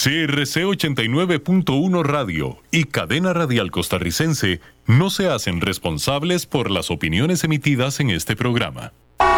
[0.00, 7.98] CRC 89.1 Radio y Cadena Radial Costarricense no se hacen responsables por las opiniones emitidas
[7.98, 8.92] en este programa.
[9.18, 9.28] A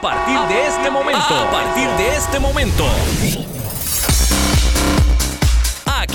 [0.00, 2.84] partir de este momento, a partir de este momento.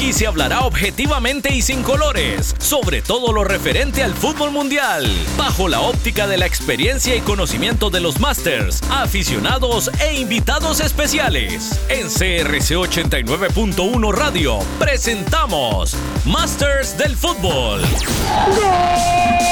[0.03, 5.69] Aquí se hablará objetivamente y sin colores sobre todo lo referente al fútbol mundial, bajo
[5.69, 11.79] la óptica de la experiencia y conocimiento de los Masters, aficionados e invitados especiales.
[11.87, 15.95] En CRC 89.1 Radio presentamos
[16.25, 17.81] Masters del Fútbol.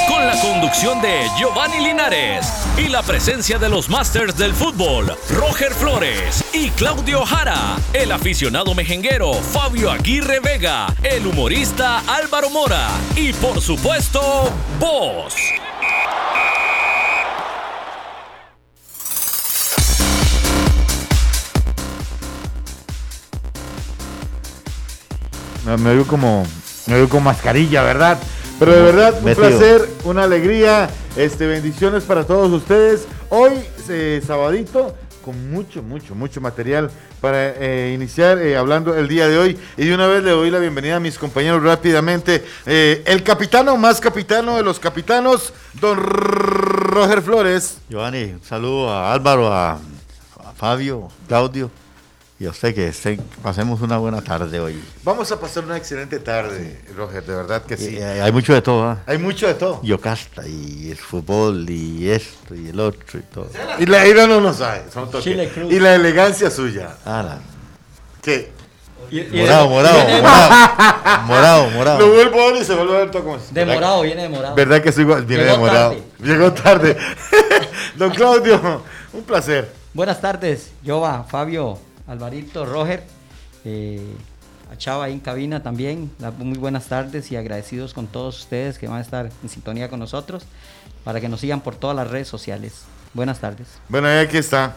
[0.06, 2.46] Con la conducción de Giovanni Linares
[2.76, 8.74] y la presencia de los Masters del Fútbol, Roger Flores y Claudio Jara, el aficionado
[8.74, 15.34] mejenguero Fabio Aguirre Vega, el humorista Álvaro Mora y por supuesto, vos.
[25.78, 26.44] Me oigo como,
[26.86, 28.18] me oigo con mascarilla, ¿verdad?
[28.58, 29.48] Pero de verdad, un Metido.
[29.48, 33.06] placer, una alegría, este, bendiciones para todos ustedes.
[33.28, 33.52] Hoy,
[33.88, 39.38] eh, sabadito, con mucho, mucho, mucho material para eh, iniciar eh, hablando el día de
[39.38, 39.58] hoy.
[39.76, 42.44] Y de una vez le doy la bienvenida a mis compañeros rápidamente.
[42.66, 47.78] Eh, el capitano más capitano de los capitanos, don Roger Flores.
[47.88, 51.70] Giovanni, un saludo a Álvaro, a, a Fabio, Claudio
[52.42, 54.82] y a usted que estén, pasemos una buena tarde hoy.
[55.04, 57.90] Vamos a pasar una excelente tarde, Roger, de verdad que sí.
[57.94, 58.98] Y, eh, hay mucho de todo, ¿ah?
[59.06, 59.80] Hay mucho de todo.
[59.84, 63.48] Yocasta y el fútbol y esto y el otro y todo.
[63.78, 64.82] Y la ira no nos sabe.
[64.92, 65.22] son toques.
[65.22, 65.72] Chile Cruz.
[65.72, 66.96] Y la elegancia suya.
[67.06, 67.38] Ah, la-
[68.20, 68.50] Que
[69.32, 71.98] morado, morado, morado, morado, morado.
[72.00, 73.38] lo vuelvo a ver y se vuelve a ver todo como.
[73.52, 74.56] De morado, viene de morado.
[74.56, 75.24] ¿Verdad que soy igual?
[75.26, 75.90] Viene Llegó demorado.
[75.92, 76.02] tarde.
[76.18, 76.96] Llegó tarde.
[77.96, 78.82] Don Claudio,
[79.12, 79.72] un placer.
[79.94, 83.02] Buenas tardes, Jova, Fabio, Alvarito, Roger,
[83.64, 84.00] eh,
[84.72, 86.10] a Chava ahí en cabina también.
[86.18, 89.88] La- muy buenas tardes y agradecidos con todos ustedes que van a estar en sintonía
[89.88, 90.44] con nosotros
[91.04, 92.82] para que nos sigan por todas las redes sociales.
[93.14, 93.66] Buenas tardes.
[93.88, 94.74] Bueno, y aquí está.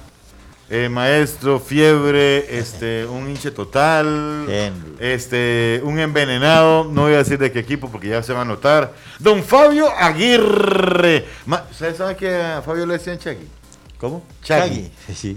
[0.68, 4.74] Eh, maestro, fiebre, este, un hinche total, Bien.
[5.00, 8.46] este, un envenenado, no voy a decir de qué equipo porque ya se va a
[8.46, 8.92] notar.
[9.20, 11.24] Don Fabio Aguirre.
[11.70, 13.48] ¿Ustedes saben que a Fabio le decían Chagui?
[14.06, 14.24] ¿Cómo?
[14.44, 14.92] Chagui.
[15.16, 15.36] Sí,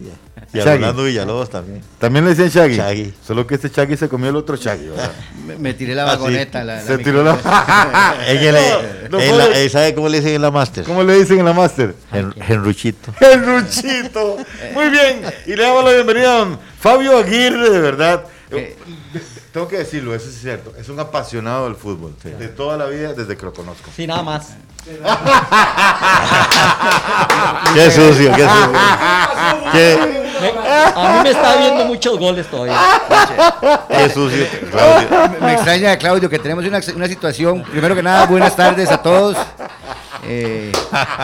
[0.52, 0.80] y a Chagui.
[0.80, 1.80] Rolando Villalobos también.
[1.98, 2.76] También le decían Chagui.
[2.76, 3.14] Chagui.
[3.26, 5.10] Solo que este Chagui se comió el otro Chagui, ¿verdad?
[5.46, 6.16] Me, me tiré la Ah, sí.
[6.18, 6.64] vagoneta.
[6.64, 8.14] la- la se tiró la...
[8.28, 10.84] En el- No, en no la- puede- ¿Sabe cómo le dicen en la Master?
[10.84, 11.94] ¿Cómo le dicen en la máster?
[12.12, 13.14] En, Henruchito.
[13.20, 14.36] El Ruchito.
[14.74, 15.22] Muy bien.
[15.46, 18.24] Y le damos la bienvenida a don Fabio Aguirre, de verdad.
[18.50, 18.76] Eh.
[19.58, 20.72] Tengo que decirlo, eso es cierto.
[20.78, 22.14] Es un apasionado del fútbol.
[22.22, 23.90] De toda la vida desde que lo conozco.
[23.96, 24.50] Sí, nada más.
[27.74, 28.72] Qué sucio, qué sucio.
[29.72, 29.98] Qué,
[30.40, 32.78] Me- a mí me está viendo muchos goles todavía.
[33.88, 35.08] qué sucio, Claudio.
[35.40, 37.64] Me, me extraña, Claudio, que tenemos una, una situación.
[37.64, 39.36] Primero que nada, buenas tardes a todos.
[40.24, 40.70] Eh,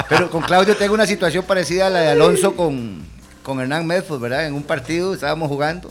[0.08, 3.06] pero con Claudio tengo una situación parecida a la de Alonso con,
[3.44, 4.46] con Hernán Medford, ¿verdad?
[4.46, 5.88] En un partido estábamos jugando.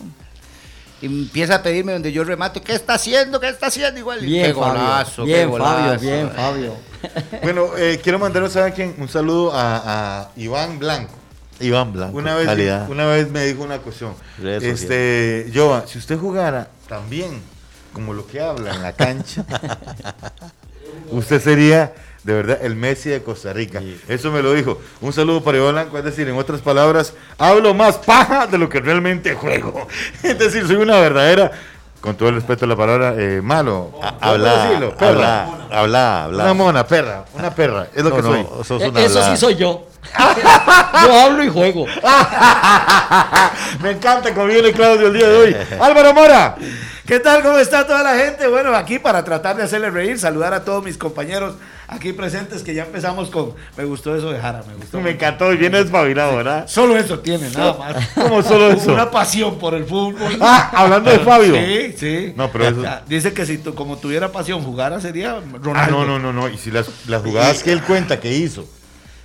[1.04, 3.38] Y empieza a pedirme donde yo remato, ¿qué está haciendo?
[3.38, 4.00] ¿Qué está haciendo?
[4.00, 4.22] Igual.
[4.22, 4.82] Bien, qué Fabio.
[4.82, 5.74] golazo, bien, qué golazo.
[5.74, 6.74] Fabio, bien, Fabio.
[7.44, 8.96] Bueno, eh, quiero mandaros ¿saben quién?
[8.98, 11.12] un saludo a, a Iván Blanco.
[11.60, 12.18] Iván Blanco.
[12.18, 12.90] Una vez, calidad.
[12.90, 14.16] una vez me dijo una cuestión.
[14.42, 17.42] Redes Este, Joa, si usted jugara también
[17.92, 19.46] como lo que habla en la cancha,
[21.12, 23.82] usted sería de verdad el Messi de Costa Rica.
[24.08, 24.80] Eso me lo dijo.
[25.02, 28.70] Un saludo para Iván Blanco, es decir, en otras palabras, hablo más paja de lo
[28.70, 29.88] que realmente juego.
[30.24, 31.52] Es decir, soy una verdadera,
[32.02, 33.92] con todo el respeto a la palabra, eh, malo.
[34.02, 34.98] Ah, ¿Cómo Habla, decirlo?
[34.98, 35.44] Perra.
[35.44, 36.44] habla, habla, habla.
[36.46, 38.46] Una mona, perra, una perra, es lo No, que no, soy.
[38.66, 39.88] sos una Eso sí soy yo.
[41.06, 41.86] Yo hablo y juego.
[43.82, 45.56] Me encanta cómo viene Claudio el día de hoy.
[45.80, 46.56] Álvaro Mora.
[47.06, 47.44] ¿Qué tal?
[47.44, 48.48] ¿Cómo está toda la gente?
[48.48, 51.56] Bueno, aquí para tratar de hacerle reír, saludar a todos mis compañeros
[51.90, 53.54] aquí presentes que ya empezamos con...
[53.76, 55.02] Me gustó eso de Jara, me gustó.
[55.02, 56.66] Me encantó y viene despabilado, ¿verdad?
[56.66, 58.08] Solo eso tiene, nada más.
[58.16, 58.94] ¿Cómo solo eso?
[58.94, 60.38] Una pasión por el fútbol.
[60.40, 61.54] Ah, hablando de Fabio.
[61.56, 62.34] Sí, sí.
[62.38, 65.74] No, pero eso- Dice que si tú, como tuviera pasión jugara sería Ronaldo.
[65.76, 66.48] Ah, no, no, no, no.
[66.48, 68.66] Y si las, las jugadas que él cuenta que hizo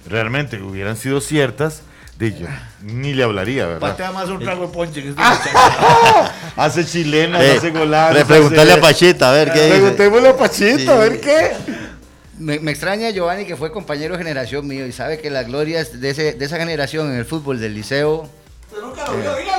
[0.06, 1.82] realmente hubieran sido ciertas,
[2.18, 2.46] de yo
[2.82, 3.80] ni le hablaría, ¿verdad?
[3.80, 5.38] Patea más un trago de ponche que este Ah.
[5.38, 6.52] muchacho.
[6.56, 8.16] Hace chilenas, Eh, hace golazos.
[8.16, 9.76] pre- preguntarle hace- a Pachita, a ver qué dice.
[9.78, 11.52] Preguntémosle a Pachito, a ver qué.
[12.38, 16.00] Me, me extraña Giovanni que fue compañero de generación mío y sabe que las glorias
[16.00, 18.28] de, ese, de esa generación en el fútbol del liceo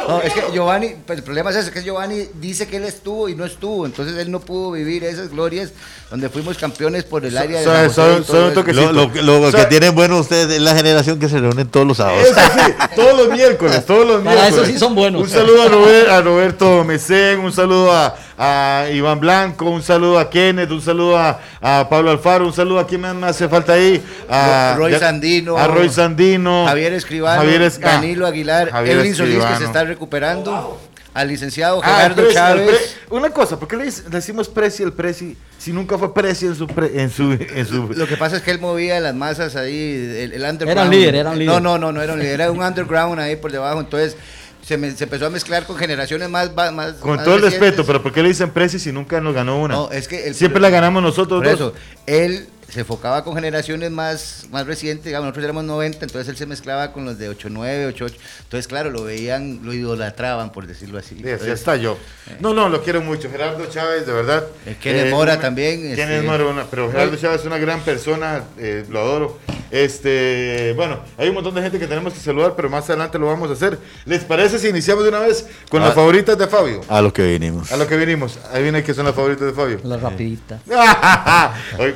[0.07, 3.27] No, es que Giovanni, pues el problema es ese, que Giovanni dice que él estuvo
[3.27, 5.71] y no estuvo, entonces él no pudo vivir esas glorias
[6.11, 8.51] donde fuimos campeones por el área de un eso.
[8.53, 8.91] toquecito.
[8.91, 12.23] Lo, que tienen bueno ustedes es la generación que se reúnen todos los sábados.
[12.23, 14.63] Eso sí, todos los miércoles, todos los Para miércoles.
[14.63, 15.23] eso sí son buenos.
[15.23, 20.17] Un saludo a, Robert- a Roberto Mesén, un saludo a, a Iván Blanco, un saludo
[20.17, 23.49] a Kenneth, un saludo a, a Pablo Alfaro, un saludo a quién más me hace
[23.49, 24.01] falta ahí.
[24.29, 26.65] A Roy ya- Sandino, A Roy Sandino.
[26.65, 30.79] Javier Escribano, Javier Es- ah, Danilo Aguilar, Javier Edwin Solís que se está recuperando,
[31.13, 32.95] al licenciado Ah, Gerardo el Chávez.
[33.09, 36.65] Una cosa, ¿por qué le, decimos Prezi el Prezi si nunca fue Prezi en su,
[36.67, 40.15] pre- en su, en su Lo que pasa es que él movía las masas ahí,
[40.17, 40.69] el, el underground.
[40.69, 41.53] Era un líder, era un líder.
[41.55, 43.81] No, no, no, no era un líder, era un underground ahí por debajo.
[43.81, 44.15] Entonces
[44.61, 46.53] se, me- se empezó a mezclar con generaciones más.
[46.53, 47.69] más Con más todo el recientes.
[47.69, 49.73] respeto, pero ¿por qué le dicen Prezi si nunca nos ganó una?
[49.75, 51.55] No, es que el- Siempre la ganamos nosotros Por dos.
[51.55, 51.73] eso,
[52.05, 56.45] él se enfocaba con generaciones más, más recientes, digamos, nosotros éramos 90, entonces él se
[56.45, 58.15] mezclaba con los de 89, 88.
[58.43, 61.15] Entonces, claro, lo veían, lo idolatraban, por decirlo así.
[61.19, 61.97] Sí, así está yo.
[62.39, 63.27] No, no, lo quiero mucho.
[63.31, 64.43] Gerardo Chávez, de verdad.
[64.67, 68.43] Eh, Kenneth Mora también, Kenneth este- Mora, una- pero Gerardo Chávez es una gran persona,
[68.59, 69.39] eh, lo adoro.
[69.71, 73.27] Este, bueno, hay un montón de gente que tenemos que saludar, pero más adelante lo
[73.27, 73.77] vamos a hacer.
[74.05, 75.95] ¿Les parece si iniciamos de una vez con las Ah.
[75.95, 76.81] favoritas de Fabio?
[76.89, 77.71] A lo que vinimos.
[77.71, 78.39] A lo que vinimos.
[78.51, 79.79] Ahí viene que son las favoritas de Fabio.
[79.83, 80.59] La rapidita.
[81.79, 81.93] hoy,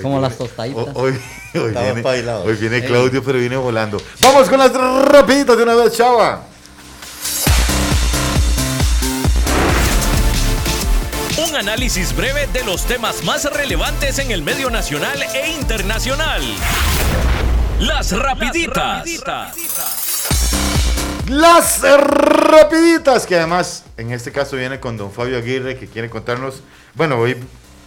[0.00, 0.86] Como las tostaditas.
[0.94, 1.12] Hoy,
[1.54, 4.00] hoy viene, hoy viene Claudio, pero viene volando.
[4.20, 6.46] Vamos con las rapiditas de una vez, chava.
[11.66, 16.42] Análisis breve de los temas más relevantes en el medio nacional e internacional.
[17.78, 19.04] Las rapiditas.
[21.28, 26.62] Las rapiditas, que además en este caso viene con don Fabio Aguirre, que quiere contarnos,
[26.94, 27.36] bueno, hoy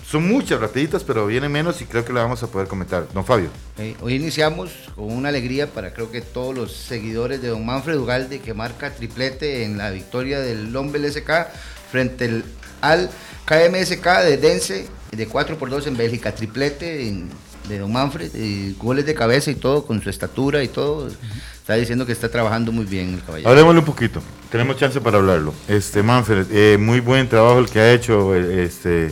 [0.09, 3.05] son muchas rapiditas, pero viene menos y creo que la vamos a poder comentar.
[3.13, 3.49] Don Fabio.
[3.77, 7.97] eh, hoy iniciamos con una alegría para creo que todos los seguidores de don Manfred
[7.97, 11.47] Ugalde, que marca triplete en la victoria del Lombel SK
[11.91, 12.45] frente el-
[12.81, 13.09] al
[13.45, 16.33] KMSK de Dense de 4 por 2 en Bélgica.
[16.33, 17.29] Triplete en-
[17.69, 21.07] de don Manfred, y goles de cabeza y todo, con su estatura y todo.
[21.07, 23.49] Está diciendo que está trabajando muy bien el caballero.
[23.49, 25.51] Hablemosle un poquito, tenemos chance para hablarlo.
[25.67, 29.11] Este, Manfred, eh, muy buen trabajo el que ha hecho eh, este,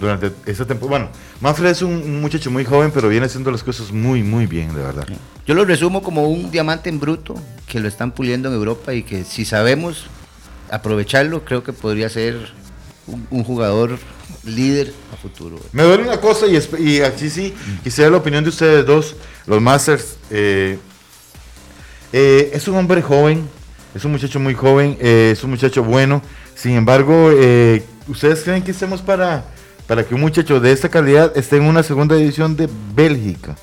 [0.00, 0.88] durante esta temporada.
[1.04, 1.12] Bueno,
[1.42, 4.82] Manfred es un muchacho muy joven, pero viene haciendo las cosas muy, muy bien, de
[4.82, 5.06] verdad.
[5.46, 7.34] Yo lo resumo como un diamante en bruto
[7.66, 10.06] que lo están puliendo en Europa y que si sabemos
[10.70, 12.52] aprovecharlo, creo que podría ser
[13.06, 13.98] un, un jugador
[14.44, 15.58] líder a futuro.
[15.72, 17.54] Me duele una cosa y, y aquí sí
[17.84, 19.16] quisiera la opinión de ustedes dos,
[19.46, 20.16] los Masters.
[20.30, 20.78] eh,
[22.12, 23.48] eh, es un hombre joven,
[23.94, 26.22] es un muchacho muy joven, eh, es un muchacho bueno.
[26.54, 29.44] Sin embargo, eh, ¿ustedes creen que estemos para,
[29.86, 33.56] para que un muchacho de esta calidad esté en una segunda división de Bélgica?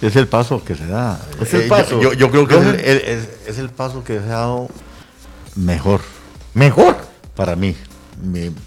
[0.00, 1.20] Es el paso que se da.
[1.40, 2.00] Es el Eh, yo- paso.
[2.00, 2.88] Yo, yo creo que es el, Roger.
[2.88, 4.68] el- es, es el paso que se ha dado
[5.56, 6.00] mejor
[6.54, 6.96] Mejor.
[7.34, 7.74] para mí.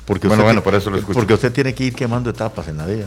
[0.05, 1.13] Porque Bueno, usted bueno, por eso lo escucho.
[1.19, 3.05] Porque usted tiene que ir quemando etapas en la vida.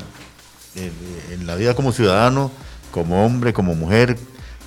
[0.77, 0.93] En,
[1.33, 2.51] en la vida como ciudadano,
[2.91, 4.17] como hombre, como mujer,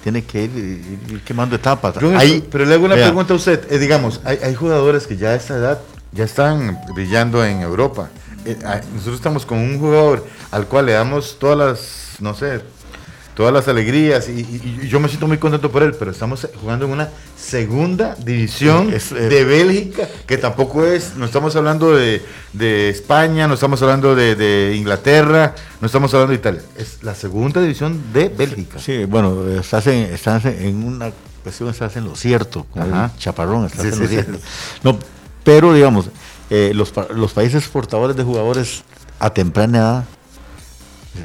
[0.03, 1.95] tiene que ir, ir- ir quemando etapas.
[2.17, 3.71] Ahí- pero le hago una vea, pregunta a usted.
[3.71, 5.79] Eh, digamos, hay, hay jugadores que ya a esta edad
[6.13, 8.09] ya están brillando en Europa.
[8.45, 12.61] Eh, ah, nosotros estamos con un jugador al cual le damos todas las, no sé,
[13.37, 16.47] todas las alegrías y, y- y yo me siento muy contento por él, pero estamos
[16.59, 21.95] jugando en una segunda división Es- es- de Bélgica, que tampoco es, no estamos hablando
[21.95, 22.23] de,
[22.53, 27.13] de España, no estamos hablando de, de Inglaterra, no estamos hablando de Italia, es la
[27.13, 28.79] segunda división de Bélgica.
[28.79, 31.11] Sí, bueno, estás en, estás en una
[31.43, 34.13] cuestión, estás en lo cierto, como chaparrón, estás Sí, en lo sí.
[34.15, 34.39] cierto.
[34.83, 34.97] No,
[35.43, 36.09] pero digamos,
[36.49, 38.83] eh, los, los países portadores de jugadores
[39.19, 40.03] a temprana edad,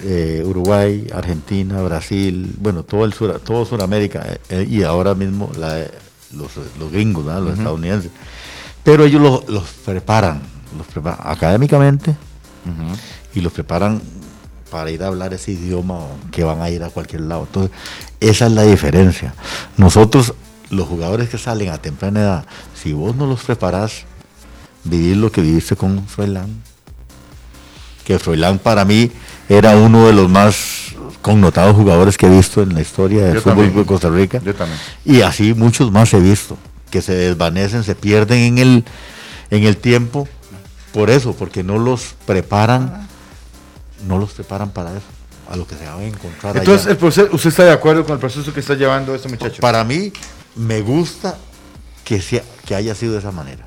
[0.05, 5.87] eh, Uruguay, Argentina, Brasil, bueno, todo el sur, todo Sudamérica eh, y ahora mismo la-
[6.35, 8.11] los, los gringos, los estadounidenses.
[8.83, 10.41] Pero ellos los, los preparan,
[10.77, 12.17] los preparan académicamente
[13.35, 14.01] y los preparan
[14.71, 17.43] para ir a hablar ese idioma que van a ir a cualquier lado.
[17.43, 17.71] Entonces,
[18.21, 19.35] esa es la diferencia.
[19.77, 20.33] Nosotros,
[20.71, 22.45] los jugadores que salen a temprana edad,
[22.75, 24.05] si vos no los preparás,
[24.85, 26.63] vivir lo que viviste con Froilán,
[28.05, 29.11] que Froilán para mí
[29.49, 33.41] era uno de los más connotados jugadores que he visto en la historia del Yo
[33.43, 33.77] fútbol también.
[33.77, 34.41] de Costa Rica.
[34.45, 34.79] Yo también.
[35.05, 36.59] Y así muchos más he visto,
[36.91, 38.85] que se desvanecen, se pierden en el,
[39.51, 40.29] en el tiempo,
[40.93, 43.07] por eso, porque no los preparan,
[44.07, 45.07] no los preparan para eso,
[45.49, 46.93] a lo que se van a encontrar Entonces, allá.
[46.93, 49.61] el proceso, ¿usted está de acuerdo con el proceso que está llevando este muchacho?
[49.61, 50.13] Para mí,
[50.57, 51.37] me gusta
[52.05, 53.67] que, sea, que haya sido de esa manera.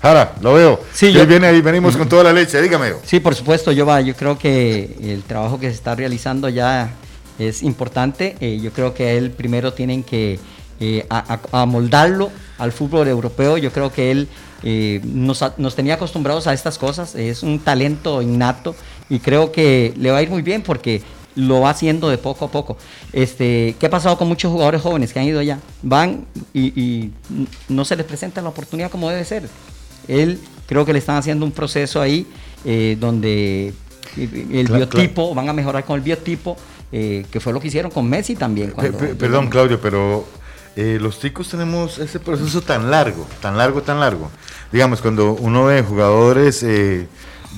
[0.00, 0.80] Jara, lo veo.
[0.92, 2.92] Sí, yo- viene ahí, venimos con toda la leche, dígame.
[3.04, 6.90] Sí, por supuesto, yo va, yo creo que el trabajo que se está realizando ya
[7.38, 8.36] es importante.
[8.40, 10.38] Eh, yo creo que a él primero tienen que
[10.80, 13.56] eh, a, a- a moldarlo al fútbol europeo.
[13.58, 14.28] Yo creo que él
[14.62, 18.76] eh, nos, nos tenía acostumbrados a estas cosas, es un talento innato
[19.10, 21.02] y creo que le va a ir muy bien porque
[21.34, 22.76] lo va haciendo de poco a poco.
[23.12, 25.58] Este, ¿Qué ha pasado con muchos jugadores jóvenes que han ido allá?
[25.82, 27.12] Van y, y
[27.68, 29.48] no se les presenta la oportunidad como debe ser.
[30.06, 32.26] Él creo que le están haciendo un proceso ahí
[32.64, 33.72] eh, donde
[34.16, 36.56] el Cla- biotipo, van a mejorar con el biotipo,
[36.92, 38.70] eh, que fue lo que hicieron con Messi también.
[38.70, 40.26] Cuando- perdón, Claudio, pero
[40.76, 44.30] eh, los ticos tenemos ese proceso tan largo, tan largo, tan largo.
[44.72, 47.06] Digamos, cuando uno ve jugadores, eh,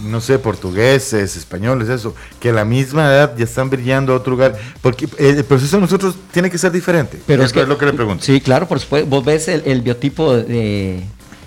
[0.05, 4.31] no sé, portugueses, españoles, eso, que a la misma edad ya están brillando a otro
[4.33, 7.21] lugar, porque eh, el proceso de nosotros tiene que ser diferente.
[7.27, 8.25] Pero Eso es, lo que le pregunto.
[8.25, 9.09] Sí, claro, por supuesto.
[9.09, 11.03] Vos ves el, el biotipo de,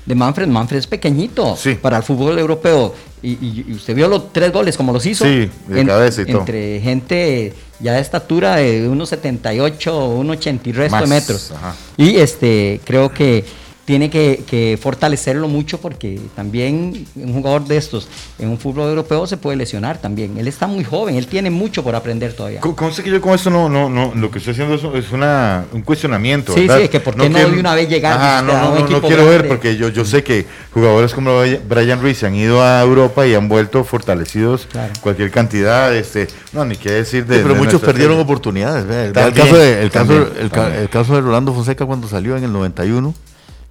[0.05, 0.47] de Manfred.
[0.47, 1.75] Manfred es pequeñito Sí.
[1.75, 2.93] para el fútbol europeo.
[3.21, 5.23] Y, usted vio los tres goles como los hizo.
[5.23, 6.39] Sí, de cabeza y todo.
[6.39, 11.51] Entre gente ya de estatura de 1,78, 1,80 y resto de metros.
[11.51, 11.75] ajá.
[11.97, 13.45] Y este creo que
[13.85, 18.07] tiene que, que fortalecerlo mucho porque también un jugador de estos
[18.39, 20.37] en un fútbol europeo se puede lesionar también.
[20.37, 22.61] Él está muy joven, él tiene mucho por aprender todavía.
[22.61, 25.11] Co- Conste que yo con esto no, no, no, lo que estoy haciendo es, es
[25.11, 26.53] una, un cuestionamiento.
[26.53, 26.81] Sí, ¿verdad?
[26.83, 28.71] sí, que por qué no quiero- de una vez llegar, Ajá, viste, no, a no,
[28.71, 29.47] un no, no quiero ver grande.
[29.49, 33.49] porque yo, yo sé que jugadores como Brian Ruiz han ido a Europa y han
[33.49, 34.93] vuelto fortalecidos Claro.
[35.01, 37.35] cualquier cantidad, este, no, ni qué decir de.
[37.35, 38.23] Sí, pero de muchos perdieron serie.
[38.23, 38.85] oportunidades.
[39.07, 42.53] El, caso de, el, caso, el, el caso de Rolando Fonseca cuando salió en el
[42.53, 43.13] 91,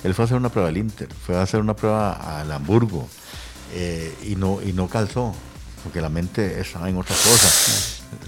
[0.05, 3.09] él fue a hacer una prueba al Inter, fue a hacer una prueba al Hamburgo
[3.75, 5.35] eh, y, no, y no calzó,
[5.85, 7.49] porque la mente estaba en otra cosa.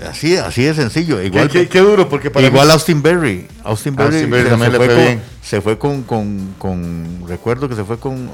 [0.08, 1.20] Así, así de sencillo.
[1.20, 3.46] Igual, qué- qué duro, porque para igual mí- Austin Berry.
[3.64, 5.22] Austin Berry, Austin Berry se, también se le fue con, bien.
[5.42, 8.30] se fue con, con- con- recuerdo que se fue con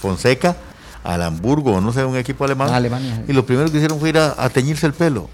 [0.00, 0.56] Fonseca
[1.04, 2.68] al Hamburgo, no sé, un equipo alemán.
[2.70, 3.24] Ah, Alemania.
[3.28, 5.28] Y lo primero que hicieron fue ir a, a teñirse el pelo.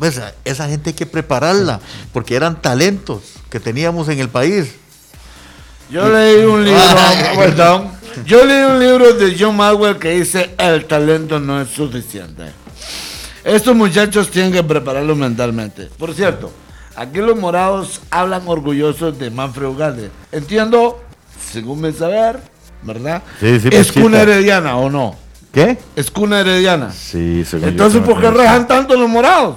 [0.00, 1.80] A Esa gente hay que prepararla,
[2.12, 4.74] porque eran talentos que teníamos en el país.
[5.90, 7.90] Yo leí un libro, Ah, perdón.
[8.24, 12.44] Yo leí un libro de John Maxwell que dice el talento no es suficiente.
[13.44, 15.88] Estos muchachos tienen que prepararlo mentalmente.
[15.98, 16.50] Por cierto,
[16.96, 20.10] aquí los morados hablan orgullosos de Manfred Ugalde.
[20.32, 21.00] Entiendo,
[21.52, 22.40] según mi saber,
[22.82, 23.22] ¿verdad?
[23.38, 25.14] Sí, sí, es cuna herediana o no.
[25.52, 25.78] ¿Qué?
[25.94, 26.90] Es cuna herediana.
[26.90, 29.56] Sí, según Entonces, yo, ¿por qué rejan tanto los morados?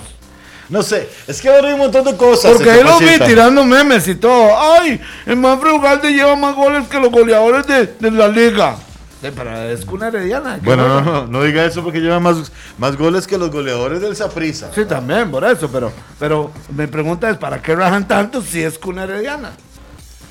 [0.70, 2.52] No sé, es que ahora hay un montón de cosas.
[2.54, 4.50] Porque este, ahí los vi tirando memes y todo.
[4.58, 5.02] ¡Ay!
[5.26, 8.76] El Manfred Ugalde lleva más goles que los goleadores de, de la liga.
[9.22, 10.56] Sí, pero es cuna herediana.
[10.60, 14.00] ¿qué Bueno, no, no, no diga eso porque lleva más, más goles que los goleadores
[14.00, 14.70] del Saprissa.
[14.74, 18.78] Sí, también, por eso, pero, pero mi pregunta es, ¿para qué rajan tanto si es
[18.80, 19.52] cuna herediana?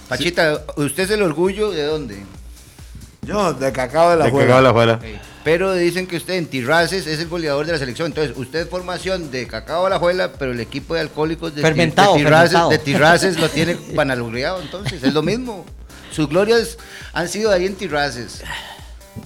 [0.09, 2.25] Pachita, ¿usted es el orgullo de dónde?
[3.23, 4.47] Yo, de cacao de la Le juega.
[4.47, 5.01] cagaba la juela.
[5.45, 8.07] Pero dicen que usted en Tirraces es el goleador de la selección.
[8.09, 11.63] Entonces, usted es formación de Cacao a la Juela, pero el equipo de alcohólicos de,
[11.63, 12.71] Fermentado, de, Tirraces, fermentado.
[12.71, 14.61] de Tirraces lo tiene panalogreado.
[14.61, 15.65] Entonces, es lo mismo.
[16.11, 16.79] Sus glorias
[17.13, 18.43] han sido ahí en Tirraces.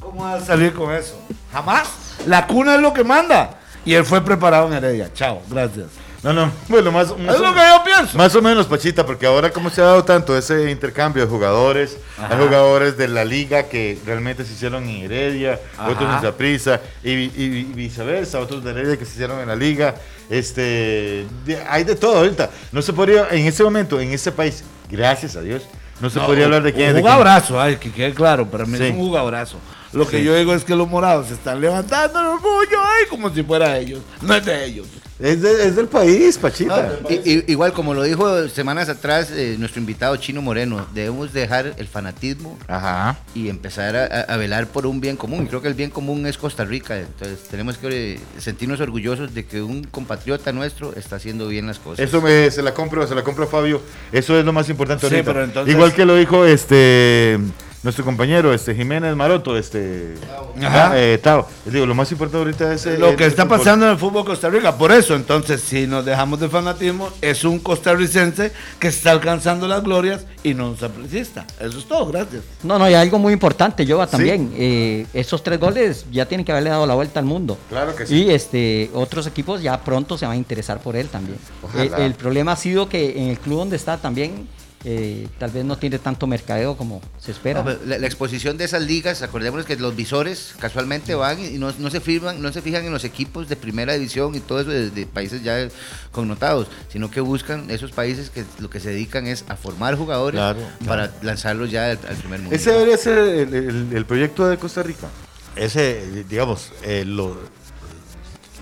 [0.00, 1.18] ¿Cómo va a salir con eso?
[1.52, 1.88] Jamás.
[2.26, 3.58] La cuna es lo que manda.
[3.84, 5.10] Y él fue preparado en Heredia.
[5.12, 5.86] Chao, gracias.
[6.22, 8.16] No, no, bueno, más, más Es o- lo que yo pienso.
[8.16, 11.96] Más o menos, Pachita, porque ahora como se ha dado tanto ese intercambio de jugadores,
[12.16, 17.10] hay jugadores de la liga que realmente se hicieron en Heredia, otros en Saprissa, y,
[17.10, 19.96] y- y viceversa, otros de Heredia que se hicieron en la liga.
[20.30, 22.50] Este, de- hay de todo ahorita.
[22.70, 25.62] No se podría, en este momento, en este país, gracias a Dios,
[26.00, 28.78] no se podría hablar de quién es Un jugadorazo, ay, que quede claro, pero mí
[28.78, 28.84] Sí.
[28.84, 29.58] es un jugadorazo.
[29.92, 30.24] Lo que Sí.
[30.24, 33.76] yo digo es que los morados se están levantando el orgullo, ay, como si fuera
[33.76, 34.00] ellos.
[34.20, 34.86] No es de ellos.
[35.22, 36.98] Es, de- es del país, Pachita.
[37.08, 41.86] I- igual, como lo dijo semanas atrás eh, nuestro invitado Chino Moreno, debemos dejar el
[41.86, 43.16] fanatismo Ajá.
[43.32, 45.44] y empezar a, velar por un bien común.
[45.44, 46.98] Y creo que el bien común es Costa Rica.
[46.98, 51.78] Entonces, tenemos que eh, sentirnos orgullosos de que un compatriota nuestro está haciendo bien las
[51.78, 52.04] cosas.
[52.04, 53.80] Eso me, se la compro, se la compro a Fabio.
[54.10, 55.32] Eso es lo más importante Sí, ahorita.
[55.32, 57.38] pero entonces- Igual que lo dijo este
[57.82, 60.14] nuestro compañero, este Jiménez Maroto, este
[60.62, 60.92] Ajá.
[60.96, 61.48] eh, Tao.
[61.64, 63.58] Les digo, lo más importante ahorita es eh, Lo que está fútbol.
[63.58, 64.76] pasando en el fútbol Costa Rica.
[64.78, 69.82] Por eso, entonces, si nos dejamos de fanatismo, es un costarricense que está alcanzando las
[69.82, 71.44] glorias y no un sapricista.
[71.60, 72.42] Eso es todo, gracias.
[72.62, 74.52] No, no, y algo muy importante, Yoba, también.
[74.56, 77.58] eh, esos tres goles ya tienen que haberle dado la vuelta al mundo.
[77.68, 78.24] Claro que sí.
[78.24, 81.38] Y este, otros equipos ya pronto se van a interesar por él también.
[81.62, 81.96] Ojalá.
[81.96, 84.46] El, el problema ha sido que en el club donde está también,
[84.84, 87.60] eh, tal vez no tiene tanto mercadeo como se espera.
[87.60, 91.58] No, pero la, la exposición de esas ligas, acordémonos que los visores casualmente van y
[91.58, 94.60] no, no se firman, no se fijan en los equipos de primera división y todo
[94.60, 95.68] eso de, de países ya
[96.10, 100.38] connotados, sino que buscan esos países que lo que se dedican es a formar jugadores
[100.38, 102.54] Claro, para lanzarlos ya al, al primer mundo.
[102.56, 105.06] Ese debería ser el, el- el proyecto de Costa Rica.
[105.54, 107.36] Ese, digamos, eh, lo-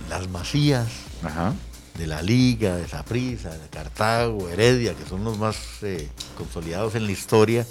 [0.09, 0.89] las masías,
[1.23, 1.55] Ajá.
[1.99, 7.07] De la Liga, de Saprissa, de Cartago, Heredia, que son los más eh, consolidados en
[7.07, 7.67] la historia,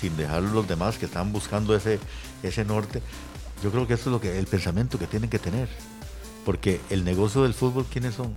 [0.00, 2.00] sin dejar los demás que están buscando ese,
[2.42, 3.02] ese norte.
[3.62, 5.68] Yo creo que eso es lo que el pensamiento que tienen que tener.
[6.44, 8.34] Porque el negocio del fútbol, ¿quiénes son?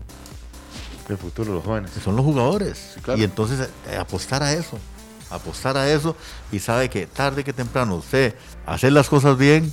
[1.10, 1.92] El futuro, los jóvenes.
[2.04, 2.96] Son los jugadores.
[3.02, 3.20] claro.
[3.20, 4.78] Y entonces eh, apostar a eso.
[5.32, 6.16] Apostar a eso
[6.52, 8.36] y sabe que tarde que temprano usted
[8.68, 9.72] hacer las cosas bien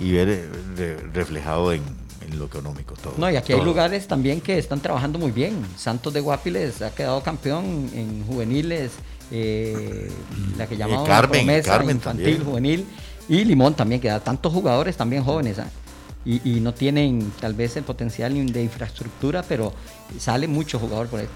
[0.00, 1.82] y ver eh, re- reflejado en,
[2.22, 3.14] en lo económico todo.
[3.16, 5.64] No, y aquí hay lugares también que están trabajando muy bien.
[5.76, 8.92] Santos de Guapiles ha quedado campeón en juveniles,
[9.30, 10.10] eh,
[10.56, 12.44] la que llamamos la Carmen, promesa Carmen infantil, también.
[12.44, 12.86] juvenil,
[13.28, 15.58] y Limón también, que da tantos jugadores también jóvenes.
[15.58, 15.68] ¿ah?
[16.24, 19.72] Y, y no tienen tal vez el potencial de infraestructura, pero
[20.18, 21.28] sale mucho jugador por ahí.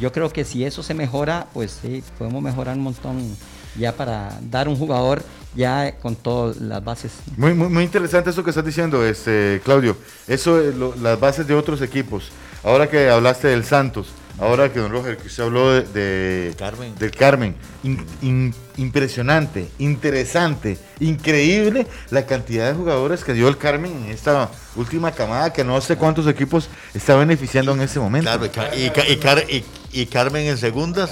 [0.00, 3.36] Yo creo que si eso se mejora, pues sí, podemos mejorar un montón
[3.76, 5.22] ya para dar un jugador
[5.54, 7.12] ya con todas las bases.
[7.36, 9.96] Muy, muy, muy interesante eso que estás diciendo, este, Claudio.
[10.26, 12.30] Eso, es lo- las bases de otros equipos.
[12.64, 16.94] Ahora que hablaste del Santos, ahora que don Roger, que usted habló de, de- Carmen.
[16.98, 17.54] del Carmen,
[17.84, 24.50] in- in- impresionante, interesante, increíble la cantidad de jugadores que dio el Carmen en esta
[24.76, 28.28] última camada que no sé cuántos equipos está beneficiando en ese momento.
[28.30, 31.10] Claro, y, Ca- y Ca- y Car- y- y Carmen en segundas.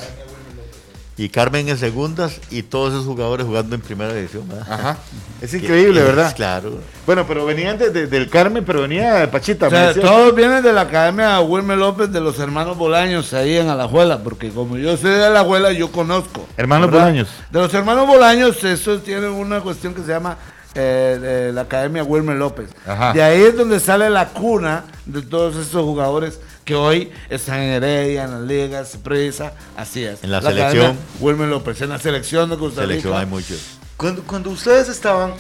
[1.17, 4.49] Y Carmen en segundas y todos esos jugadores jugando en primera división.
[4.49, 4.67] ¿verdad?
[4.73, 4.97] Ajá.
[5.43, 6.35] Es increíble, Es ¿verdad?
[6.37, 6.79] Claro.
[7.05, 9.67] Bueno, pero venían de- de- del Carmen, pero venía de Pachita.
[9.67, 13.69] O sea, todos vienen de la academia Wilmer López de los hermanos Bolaños ahí en
[13.69, 16.47] Alajuela, porque como yo soy de Alajuela, yo conozco.
[16.57, 17.07] Hermanos ¿verdad?
[17.07, 17.29] Bolaños.
[17.51, 20.37] De los hermanos Bolaños, eso tiene una cuestión que se llama
[20.75, 22.71] eh, eh, la academia Wilmer López.
[22.87, 23.13] Ajá.
[23.13, 27.71] De ahí es donde sale la cuna de todos esos jugadores que hoy están en
[27.83, 30.23] Heredia, en las ligas, presa, así es.
[30.23, 30.99] En la selección.
[31.21, 32.89] Wilmer López, en la selección de Costa Rica.
[32.91, 33.59] Selección hay muchos.
[33.97, 35.33] Cuando, cuando ustedes estaban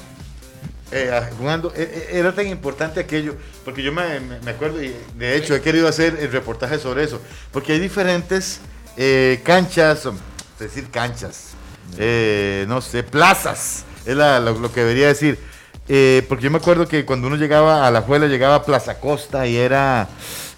[0.90, 4.94] eh, ah, jugando, eh, eh, era tan importante aquello, porque yo me, me- acuerdo, y
[5.16, 8.60] de hecho he querido hacer el reportaje sobre eso, porque hay diferentes
[8.96, 11.50] eh, canchas, es decir, canchas,
[12.68, 15.38] no sé, plazas, es la- lo, lo que debería decir.
[15.88, 19.00] Eh, porque yo me acuerdo que cuando uno llegaba a la juela llegaba a Plaza
[19.00, 20.08] Costa y era...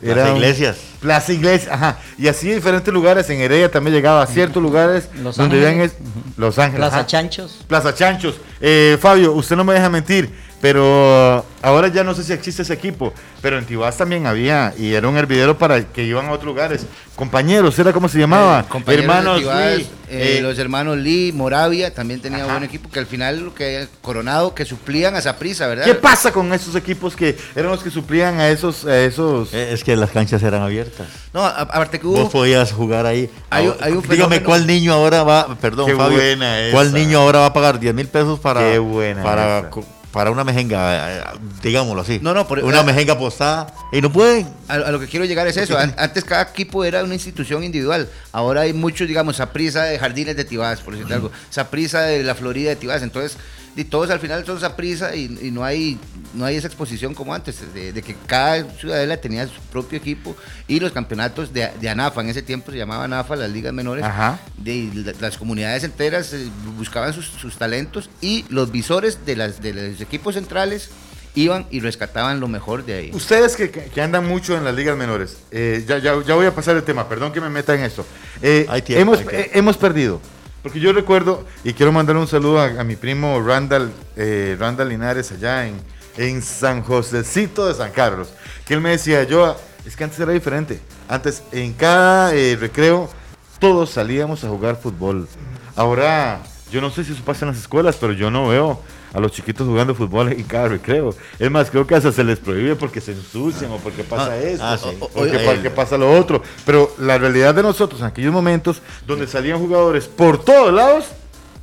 [0.01, 0.77] Plaza era un- Iglesias.
[1.01, 1.99] Plaza Iglesias, ajá.
[2.19, 5.93] Y así diferentes lugares, en Heredia también llegaba a ciertos lugares Los donde Ángeles.
[5.93, 5.99] es-
[6.39, 6.79] Los Ángeles.
[6.81, 7.07] Plaza ajá.
[7.07, 7.59] Chanchos.
[7.67, 8.35] Plaza Chanchos.
[8.61, 10.31] Eh, Fabio, usted no me deja mentir,
[10.65, 14.73] pero uh, ahora ya no sé si existe ese equipo, pero en Tibás también había,
[14.79, 16.87] y era un hervidero para que iban a otros lugares.
[17.17, 18.61] Compañeros, ¿era cómo se llamaba?
[18.61, 22.53] Eh, compañeros de Hermanos Tibás, Lee, eh, eh, los hermanos Lee, Moravia, también tenía Ajá.
[22.55, 25.85] buen equipo, que al final lo que Coronado, que suplían a Saprisa, ¿verdad?
[25.85, 29.53] ¿Qué pasa con esos equipos que eran los que suplían a esos, a esos?
[29.53, 31.07] Eh, Es que las canchas eran abiertas.
[31.35, 32.31] No, a- aparte que Vos hubo...
[32.31, 33.29] podías jugar ahí.
[33.51, 36.97] Hay hay un dígame fenómeno- cuál niño ahora va, perdón, Qué Fabio, buena cuál esa.
[36.99, 39.71] niño ahora va a pagar 10 mil pesos para, Qué buena para, esa.
[40.15, 41.25] Para una mejenga, eh,
[41.63, 42.21] digámoslo así.
[42.23, 44.47] No, no, por- una mejenga postada y no pueden.
[44.69, 45.77] A, a lo que quiero llegar es eso.
[45.77, 48.09] An- Antes cada equipo era una institución individual.
[48.33, 51.31] Ahora hay muchos, digamos, Saprisa de Jardines de Tibás, por decirte algo.
[51.51, 53.03] Saprisa de la Florida de Tibás.
[53.03, 53.37] Entonces,
[53.77, 55.99] y todos al final son Saprisa y, y no hay
[56.35, 60.37] no hay esa exposición como antes, de, de que cada ciudadela tenía su propio equipo
[60.67, 62.23] y los campeonatos de, de ANAFA.
[62.23, 64.05] En ese tiempo se llamaba ANAFA, las ligas menores.
[64.05, 64.41] Ajá.
[64.57, 69.63] De, la- las comunidades enteras eh, buscaban sus, sus talentos y los visores de, las,
[69.63, 70.91] de los equipos centrales
[71.37, 73.11] iban y rescataban lo mejor de ahí.
[73.13, 76.55] Ustedes que, que- andan mucho en las ligas menores, eh, ya, ya, ya voy a
[76.55, 78.05] pasar el tema, perdón que me meta en esto.
[78.43, 80.21] Eh, Hay tiempo, hemos, eh, hemos perdido,
[80.65, 85.31] porque yo recuerdo, y quiero mandar un saludo a, mi primo Randall, eh, Randall Linares
[85.31, 85.75] allá en,
[86.17, 88.33] en San Josecito de San Carlos,
[88.67, 93.11] que él me decía, yo, es que antes era diferente, antes en cada eh, recreo
[93.59, 95.29] todos salíamos a jugar fútbol.
[95.77, 98.81] Ahora, yo no sé si eso pasa en las escuelas, pero yo no veo
[99.15, 101.15] a los chiquitos jugando fútbol en cada recreo.
[101.39, 104.37] Es más, creo que hasta se les prohíbe porque se ensucian o porque pasa Ah,
[104.39, 104.89] esto, ah, sí.
[105.01, 106.43] o, O- porque, pasa lo otro.
[106.67, 111.05] Pero la realidad de nosotros en aquellos momentos donde salían jugadores por todos lados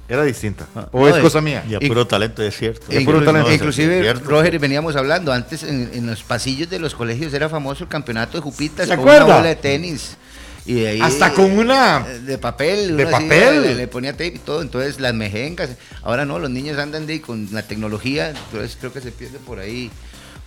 [0.08, 0.66] era distinta.
[0.92, 1.64] ¿O no, es cosa mía?
[1.70, 2.86] Y a puro talento, es cierto.
[2.90, 3.52] E puro talento.
[3.52, 4.30] inclusive, cierto.
[4.30, 8.38] Roger, veníamos hablando, antes en, en los pasillos de los colegios era famoso el campeonato
[8.38, 9.26] de Jupitas ¿Se con acuerda?
[9.26, 10.18] una bola de tenis.
[10.66, 12.96] Y de ahí, Hasta con una- eh, De papel.
[12.98, 13.62] de así, papel.
[13.64, 15.72] Le, le ponía tape y todo, entonces las mejengas.
[16.04, 19.60] Ahora no, los niños andan de, con la tecnología, entonces creo que se pierde por
[19.60, 19.90] ahí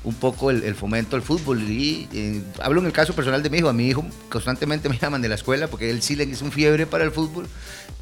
[0.04, 1.62] un poco el, el fomento al fútbol.
[1.62, 4.98] Y eh, hablo en el caso personal de mi hijo, a mi hijo constantemente me
[5.02, 7.48] llaman de la escuela porque él sí le es un fiebre para el fútbol,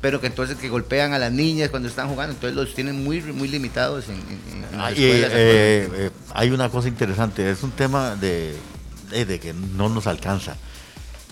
[0.02, 3.22] pero que entonces que golpean a las niñas cuando están jugando, entonces los tienen muy,
[3.22, 7.62] muy limitados en, en- en las y, escuelas eh, eh, hay una cosa interesante, es
[7.62, 8.54] un tema de,
[9.10, 10.56] de- de que no nos alcanza.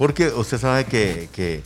[0.00, 1.62] Porque usted sabe que, que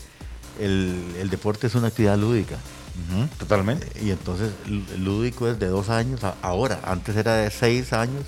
[0.58, 2.56] el, el deporte es una actividad lúdica.
[2.56, 3.86] Ujú, Totalmente.
[4.04, 4.52] Y entonces
[4.98, 6.80] lúdico es de dos años a ahora.
[6.84, 8.24] Antes era de seis años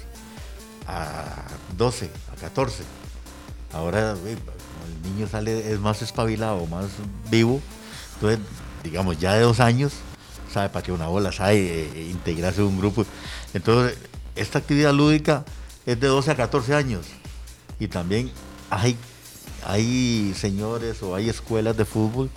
[0.86, 2.84] a 12, a 14.
[3.72, 6.86] Ahora eh, el niño sale, es más espabilado, más
[7.28, 7.60] vivo.
[8.14, 8.38] Entonces,
[8.84, 9.92] digamos, ya de dos años,
[10.52, 13.04] sabe para qué una bola, sabe eh, integrarse en un grupo.
[13.54, 13.98] Entonces,
[14.36, 15.44] esta actividad lúdica
[15.84, 17.06] es de 12 a 14 años.
[17.80, 18.30] Y también
[18.70, 18.96] hay,
[19.66, 22.30] hay señores o hay escuelas de fútbol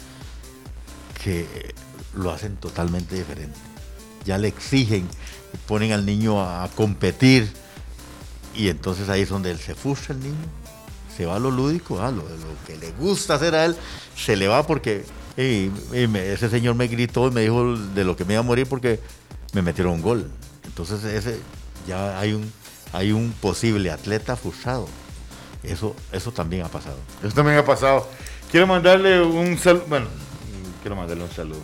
[1.23, 1.73] que
[2.15, 3.57] lo hacen totalmente diferente.
[4.25, 5.07] Ya le exigen,
[5.67, 7.51] ponen al niño a, competir
[8.55, 10.35] y entonces ahí es donde él se frustra el niño,
[11.15, 13.75] se va a lo lúdico, a lo, lo que le gusta hacer a él,
[14.15, 15.05] se le va porque
[15.37, 18.39] "Ey, ey, me- ese señor me gritó y me dijo de lo que me iba
[18.41, 18.99] a morir porque
[19.53, 20.29] me metieron un gol.
[20.65, 21.39] Entonces ese
[21.87, 22.51] ya hay un
[22.91, 24.87] hay un posible atleta frustrado.
[25.63, 26.97] Eso eso también ha pasado.
[27.23, 28.07] Eso también ha pasado.
[28.51, 29.83] Quiero mandarle un saludo.
[29.87, 30.07] Bueno,
[30.81, 31.59] quiero mandarle un saludo.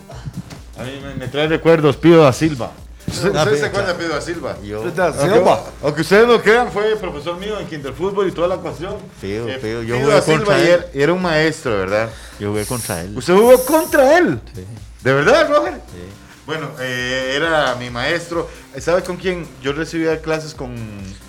[0.77, 2.71] A mí me, me trae recuerdos, Pío da Silva.
[3.07, 3.99] ¿Usted, Ah, se sí, acuerda de.
[3.99, 4.57] Pío da Silva?
[4.63, 5.51] Yo Aunque,
[5.83, 8.95] aunque ustedes no crean, fue profesor mío en Kinderfútbol y toda la ecuación.
[9.21, 10.67] Pío, Eh, yo Pío jugué da Silva contra y él.
[10.71, 12.09] era, y era un maestro, ¿verdad?
[12.39, 13.17] yo jugué contra él.
[13.17, 14.39] ¿Usted jugó contra él?
[14.53, 14.65] Sí.
[15.03, 15.73] ¿De verdad, Roger?
[15.75, 16.01] Sí.
[16.45, 18.49] Bueno, eh, era mi maestro.
[18.79, 19.47] ¿Sabe con quién?
[19.61, 20.75] Yo recibía clases con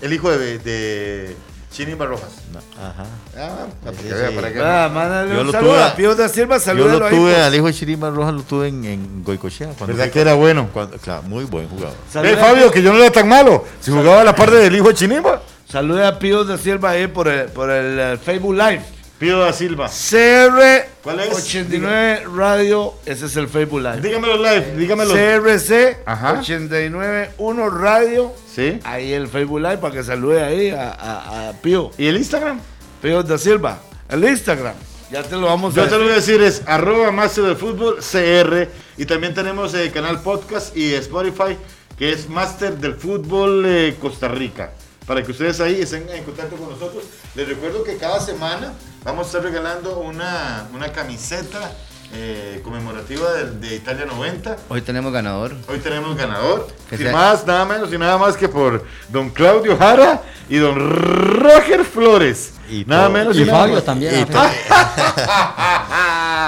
[0.01, 1.35] el hijo de, de
[1.71, 2.29] Chini Barrojas.
[2.53, 3.05] No, ajá.
[3.37, 5.95] Ah, para Sí, que vea, para que Ah, mándale Yo un lo saludo tuve- a
[5.95, 7.37] Pío da Silva, Yo lo ahí, tuve, pues.
[7.43, 9.67] al hijo de Chirima Rojas lo tuve en, en Goicochea.
[9.77, 10.69] cuando ¿Verdad que era bueno?
[10.73, 11.91] cuando- claro, muy buen jugador.
[11.91, 13.65] Ve, Saluda- Fabio, que yo no era tan malo.
[13.81, 15.41] Si jugaba a la parte del hijo de Chinimba.
[15.69, 18.81] Salude a Pío da Silva ahí por el, por el eh, Facebook Live.
[19.19, 19.87] Pío da Silva.
[19.89, 21.33] CR ¿Cuál es?
[21.33, 24.01] 89 Radio, ese es el Facebook Live.
[24.01, 25.13] Dígamelo live, dígamelo.
[25.13, 26.33] CRC Ajá.
[26.39, 28.79] 891 Radio, Sí.
[28.83, 32.59] ahí el Facebook Live para que salude ahí a, a- a Pío, ¿Y el Instagram?
[33.01, 33.79] Pío da Silva.
[34.09, 34.75] El Instagram,
[35.11, 36.39] ya te lo vamos a Yo te lo voy a decir.
[36.39, 38.69] decir, es arroba Master del Fútbol CR.
[38.97, 41.57] Y también tenemos el canal podcast y Spotify,
[41.97, 44.71] que es Master del Fútbol eh, Costa Rica.
[45.07, 47.05] Para que ustedes ahí estén en contacto con nosotros.
[47.33, 48.73] Les recuerdo que cada semana
[49.05, 51.71] vamos a estar regalando una, una camiseta
[52.13, 54.57] eh, conmemorativa de, de Italia 90.
[54.67, 55.55] Hoy tenemos ganador.
[55.69, 60.23] Hoy tenemos ganador, Que firmadas nada menos y nada más que por don Claudio Jara
[60.49, 62.51] y don Roger Flores.
[62.69, 63.85] Y nada menos y, Y nada Fabio más.
[63.85, 64.13] también.
[64.13, 64.25] Y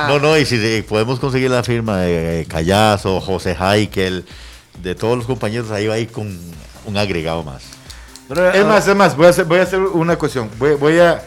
[0.10, 4.26] No, no, y si eh, podemos conseguir la firma de eh, Callazo, José Haikel,
[4.82, 6.38] de todos los compañeros, ahí va a ir con
[6.86, 7.79] un agregado más.
[8.30, 10.50] Es más, es más, voy a hacer, voy a hacer una cuestión.
[10.60, 11.24] Voy, voy a.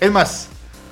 [0.00, 0.48] Es más,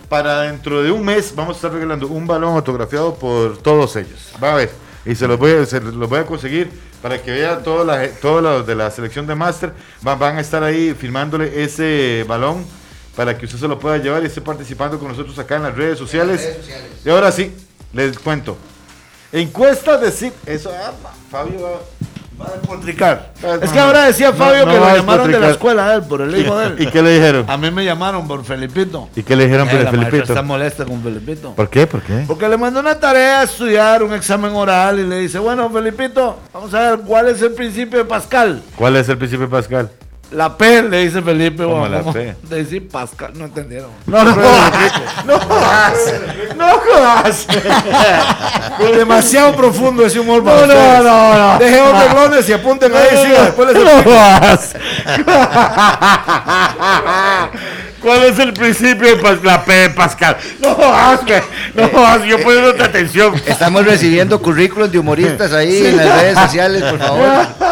[0.09, 4.33] para dentro de un mes vamos a estar regalando un balón autografiado por todos ellos.
[4.43, 4.71] Va a ver.
[5.05, 6.71] Y se los voy a, se los voy a conseguir
[7.03, 9.73] para que vean todos los de la selección de Master.
[10.03, 12.65] Van, van a estar ahí firmándole ese balón
[13.17, 15.75] para que usted se lo pueda llevar y esté participando con nosotros acá en las
[15.75, 16.57] redes sociales.
[17.05, 17.53] Y ahora sí,
[17.93, 18.57] les cuento.
[19.33, 20.33] Encuestas de CIP.
[20.47, 20.93] Eso, ah,
[21.29, 21.81] Fabio
[22.41, 22.47] va.
[22.47, 23.33] a despotricar.
[23.45, 26.03] Ah, Es que ahora decía Fabio no que lo llamaron de la escuela a él,
[26.03, 26.77] por el hijo de él.
[26.79, 27.45] ¿Y qué le dijeron?
[27.49, 29.09] A mí me llamaron por Felipito.
[29.17, 30.23] ¿Y qué le dijeron Eh, por el Felipito?
[30.33, 31.55] está molesta con Felipito.
[31.55, 31.87] ¿Por qué?
[31.87, 32.25] ¿Por qué?
[32.27, 36.39] Porque le mandó una tarea a estudiar, un examen oral, y le dice, bueno, Felipito,
[36.53, 38.63] vamos a ver cuál es el principio de Pascal.
[38.77, 39.91] ¿Cuál es el principio Pascal?
[40.31, 41.65] La P, le dice Felipe.
[41.65, 42.03] ¿Cómo la.
[42.03, 42.37] P?
[42.51, 43.89] Le dice Pascal, no entendieron.
[44.05, 44.37] No, no,
[45.25, 45.95] no jodas,
[46.55, 47.47] no jodas.
[48.95, 51.05] Demasiado profundo ese humor para No, no, ustedes.
[51.05, 51.59] no, no.
[51.59, 54.75] Dejen los renglones y apunten ahí, No, sí, no, después les no jodas.
[58.03, 60.37] ¿Cuál es el principio de Pas- la P de Pascal?
[60.61, 61.21] No jodas,
[61.75, 63.35] no jodas, yo poniendo otra atención.
[63.47, 67.47] Estamos recibiendo currículos de humoristas ahí en las redes sociales, por favor.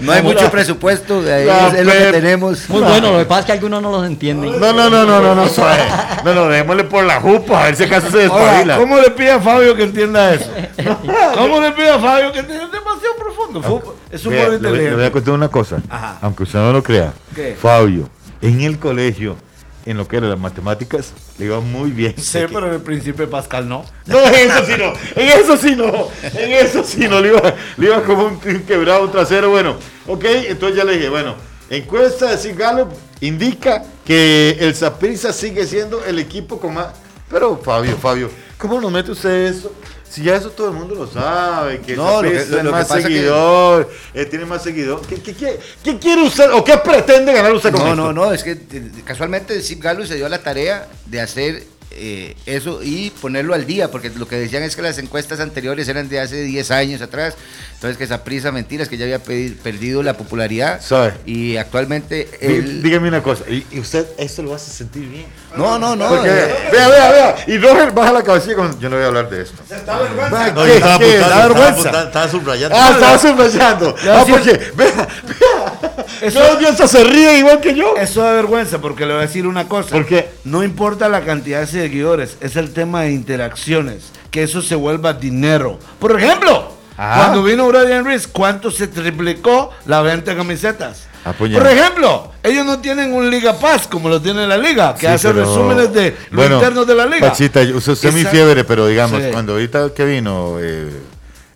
[0.00, 2.68] No hay mucho presupuesto, de ahí La es, es lo que tenemos.
[2.68, 4.60] Muy bueno, lo que pasa es que algunos no los entienden.
[4.60, 5.82] No, no, no, no, no, no, suave.
[6.24, 8.76] No, no, démosle por la jupa, a ver si acaso se despabila.
[8.76, 10.50] ¿cómo le pide a Fabio que entienda eso?
[11.34, 12.64] ¿Cómo le pide a Fabio que entienda?
[12.66, 13.62] Es demasiado profundo.
[13.62, 16.18] Fu- Es un le, voy- le voy a contar una cosa, Ajá.
[16.22, 17.12] aunque usted no lo crea.
[17.34, 17.56] ¿Qué?
[17.60, 18.08] Fabio,
[18.40, 19.36] en el colegio,
[19.88, 22.14] en lo que era las matemáticas, le iba muy bien.
[22.18, 23.86] Sí, pero en el principio de Pascal no.
[24.06, 27.54] No, en eso sí no, en eso sí no, en eso sí no, le iba,
[27.78, 31.36] le iba como un, un quebrado, un trasero, bueno, ok, entonces ya le dije, bueno,
[31.70, 36.88] encuesta de Sig Gallup indica que el Saprissa sigue siendo el equipo con más,
[37.30, 39.72] pero Fabio, Fabio, ¿cómo nos mete usted eso?
[40.10, 42.86] Si ya eso todo el mundo lo sabe, que No, lo que- lo- lo más
[42.86, 46.78] pasa que- seguidor, eh, tiene más seguidor, ¿Qué, qué, qué- qué quiere usted o qué
[46.78, 47.96] pretende ganar usted con No, esto?
[47.96, 52.34] no, no, es que eh, casualmente Zip Galo se dio la tarea de hacer eh,
[52.46, 56.08] eso y ponerlo al día, porque lo que decían es que las encuestas anteriores eran
[56.08, 57.34] de hace 10 años atrás,
[57.74, 61.14] entonces que esa prisa, mentiras, que ya había perdido la popularidad Sabe.
[61.26, 62.82] y actualmente él...
[62.82, 65.26] Dígame una cosa, y, y usted esto lo hace sentir bien.
[65.56, 66.08] No, no, no.
[66.08, 67.36] Porque, eh, vea, vea, vea.
[67.46, 68.78] Y Roger baja la cabecilla con.
[68.78, 69.56] Yo no voy a hablar de esto.
[69.70, 70.68] No, ¿Qué?
[70.68, 71.18] yo estaba ¿Qué?
[71.18, 72.02] apuntando, ¿Da estaba vergüenza?
[72.04, 72.76] estaba subrayando.
[72.78, 73.96] Ah, estaba subrayando.
[74.08, 74.32] Ah, sí.
[74.32, 75.67] porque, vea, vea.
[76.20, 77.94] Eso, Claudio se ríe igual que yo.
[77.96, 79.90] eso da vergüenza porque le voy a decir una cosa.
[79.90, 80.28] ¿Por qué?
[80.44, 84.10] No importa la cantidad de seguidores, es el tema de interacciones.
[84.30, 85.78] Que eso se vuelva dinero.
[85.98, 87.16] Por ejemplo, Ajá.
[87.24, 91.04] cuando vino Brian Reese, ¿cuánto se triplicó la venta de camisetas?
[91.24, 91.32] Ah.
[91.32, 95.06] Por ejemplo, ellos no tienen un Liga Paz como lo tiene la Liga, que Sí,
[95.06, 97.28] hace pero- resúmenes de lo Bueno, interno de la Liga.
[97.30, 99.28] Pachita, usted, es mi fiebre, pero digamos, Sí.
[99.32, 100.56] cuando ahorita que vino.
[100.60, 100.90] Eh,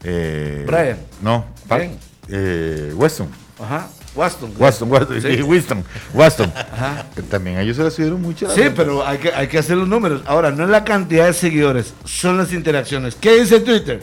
[0.04, 0.98] eh, Brian.
[1.22, 1.80] No, pa-
[2.28, 3.28] eh, Weston.
[3.62, 4.52] Ajá, Waston.
[4.58, 5.42] Waston, Waston, Sí.
[5.42, 6.52] Winston, Waston.
[6.72, 7.06] Ajá.
[7.30, 8.50] También a ellos se les subieron mucho.
[8.54, 10.22] Sí, pero hay que, hay que hacer los números.
[10.26, 13.14] Ahora, no es la cantidad de seguidores, son las interacciones.
[13.14, 14.02] ¿Qué dice Twitter?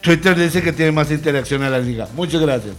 [0.00, 2.08] Twitter dice que tiene más interacción a la liga.
[2.14, 2.74] Muchas gracias.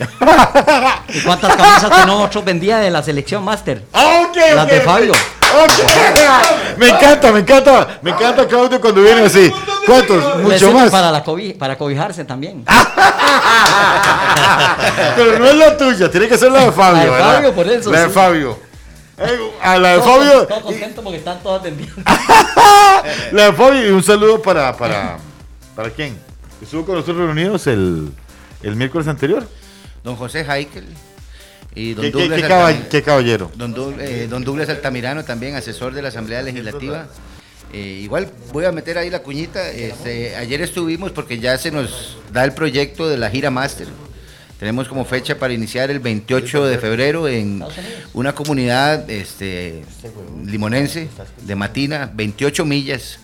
[1.14, 3.84] ¿Y cuántas camisas que nosotros vendía de la selección Master?
[3.92, 4.80] Ok, Las ok, de.
[4.80, 5.12] Fabio.
[6.76, 9.52] Me encanta, me encanta, me encanta Claudio cuando viene así.
[9.86, 10.38] ¿Cuántos?
[10.38, 10.90] Mucho más.
[10.90, 12.64] Para, la cobi- para cobijarse también.
[15.16, 16.96] Pero no es la tuya, tiene que ser la de Fabio.
[16.98, 17.34] La de ¿verdad?
[17.34, 18.12] Fabio, por eso, La de sí.
[18.12, 18.58] Fabio.
[19.18, 20.46] Eh, a la de Todo- Fabio.
[20.46, 21.94] todo contento porque están todas vendiendo.
[23.32, 24.74] La de Fabio y un saludo para.
[24.76, 25.18] ¿Para,
[25.76, 26.18] ¿para quién?
[26.62, 28.10] Estuvo con nosotros reunidos el,
[28.62, 29.46] el miércoles anterior.
[30.02, 30.86] Don José Heikel
[31.74, 33.50] y don ¿Qué, qué- Douglas qué caba- Altamira- qué caballero?
[33.56, 37.06] Don, eh, don Douglas Altamirano, también asesor de la Asamblea Legislativa.
[37.72, 39.70] Eh, igual voy a meter ahí la cuñita.
[39.70, 43.86] Este, ayer estuvimos porque ya se nos da el proyecto de la gira máster.
[44.58, 47.64] Tenemos como fecha para iniciar el 28 de febrero en
[48.12, 49.84] una comunidad este,
[50.44, 51.08] limonense
[51.46, 53.20] de Matina, 28 millas.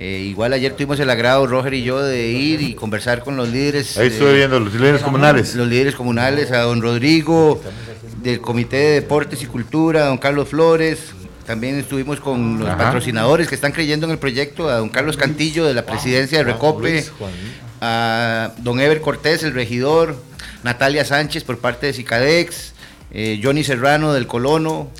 [0.00, 3.48] Eh, igual ayer tuvimos el agrado, Roger y yo, de ir y conversar con los
[3.48, 3.98] líderes.
[3.98, 5.56] Ahí eh, estuve viendo los líderes comunales.
[5.56, 7.60] los líderes comunales, a don Rodrigo,
[8.22, 11.00] del Comité de Deportes y Cultura, a don Carlos Flores.
[11.46, 12.78] También estuvimos con los Ajá.
[12.78, 16.44] patrocinadores que están creyendo en el proyecto, a don Carlos Cantillo de la presidencia de
[16.44, 17.04] Recope,
[17.80, 20.14] a don Ever Cortés, el regidor,
[20.62, 22.72] Natalia Sánchez por parte de Cicadex,
[23.10, 24.90] eh, Johnny Serrano del Colono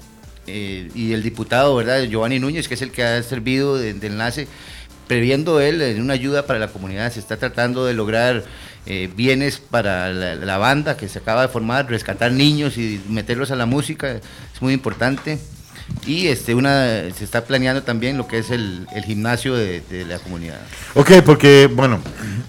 [0.49, 2.03] eh, y el diputado, ¿verdad?
[2.05, 4.49] Giovanni Núñez, que es el que ha servido de, de enlace,
[5.09, 7.13] previendo él en una ayuda para la comunidad.
[7.13, 8.45] Se está tratando de lograr
[8.87, 13.51] eh, bienes para la, la banda que se acaba de formar, rescatar niños y meterlos
[13.51, 15.39] a la música, es muy importante.
[16.07, 16.85] Y este, una,
[17.17, 20.61] se está planeando también lo que es el, el gimnasio de, de la comunidad.
[20.95, 22.01] Ok, porque, bueno,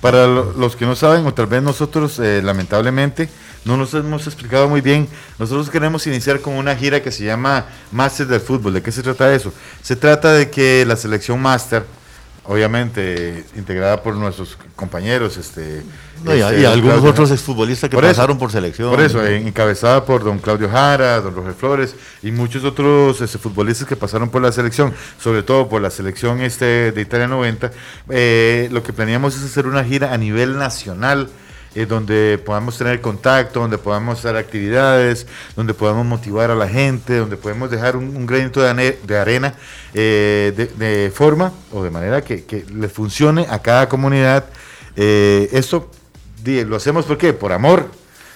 [0.02, 3.30] para lo- los que no saben, o tal vez nosotros, eh, lamentablemente,
[3.64, 5.08] no nos hemos explicado muy bien.
[5.38, 8.74] Nosotros queremos iniciar con una gira que se llama Masters del Fútbol.
[8.74, 9.54] ¿De qué se trata eso?
[9.82, 11.86] Se trata de que la selección Master,
[12.50, 15.84] obviamente integrada por nuestros compañeros, este,
[16.24, 18.90] No, y, este, y algunos Claudio- otros exfutbolistas que Por eso, pasaron por selección.
[18.90, 23.38] Por eso, eh, encabezada por don Claudio Jara, don Roger Flores y muchos otros este,
[23.38, 27.72] futbolistas que pasaron por la selección, sobre todo por la selección este de Italia 90,
[28.10, 31.30] eh, lo que planeamos es hacer una gira a nivel nacional.
[31.76, 37.18] Eh, donde podamos tener contacto, donde podamos hacer actividades, donde podamos motivar a la gente,
[37.18, 39.54] donde podemos dejar un, un granito de, de arena
[39.94, 44.46] eh, de, forma o de manera que, que le funcione a cada comunidad.
[44.96, 45.90] Eh, esto
[46.44, 47.34] lo hacemos ¿por qué?
[47.34, 47.92] Por amor,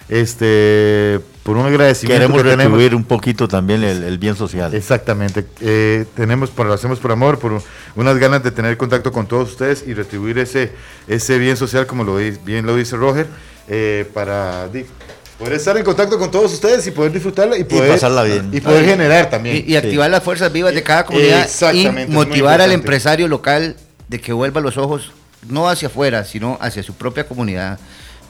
[0.10, 2.64] este, por un agradecimiento Queremos que tenemos.
[2.72, 4.74] retribuir un poquito también el, el bien social.
[4.74, 7.62] Exactamente, eh, tenemos, por, lo hacemos por amor, por
[7.96, 10.72] unas ganas de tener contacto con todos ustedes y retribuir ese,
[11.08, 13.28] ese bien social, como lo, bien lo dice Roger,
[13.68, 14.70] eh, para
[15.38, 18.50] poder estar en contacto con todos ustedes y poder disfrutarla y poder pasarla bien.
[18.54, 19.58] y poder generar también.
[19.68, 23.76] Y, y activar las fuerzas vivas de cada comunidad Exactamente, y motivar al empresario local
[24.08, 25.12] de que vuelva los ojos
[25.50, 27.80] no hacia afuera, sino hacia su propia comunidad.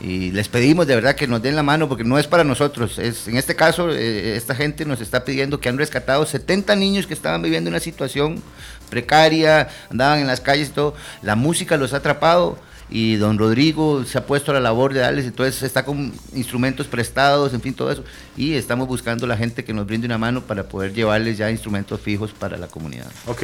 [0.04, 3.00] Y les pedimos de verdad que nos den la mano porque no es para nosotros.
[3.00, 7.08] Es, en este caso, eh, esta gente nos está pidiendo que han rescatado 70 niños
[7.08, 8.44] que estaban viviendo una situación
[8.90, 10.94] precaria, andaban en las calles todo.
[11.22, 12.60] La música los ha atrapado
[12.96, 16.86] y don Rodrigo se ha puesto a la labor de darles, entonces está con instrumentos
[16.86, 18.04] prestados, en fin, todo eso.
[18.38, 22.00] Y estamos buscando la gente que nos brinde una mano para poder llevarles ya instrumentos
[22.00, 23.08] fijos para la comunidad.
[23.26, 23.42] Ok,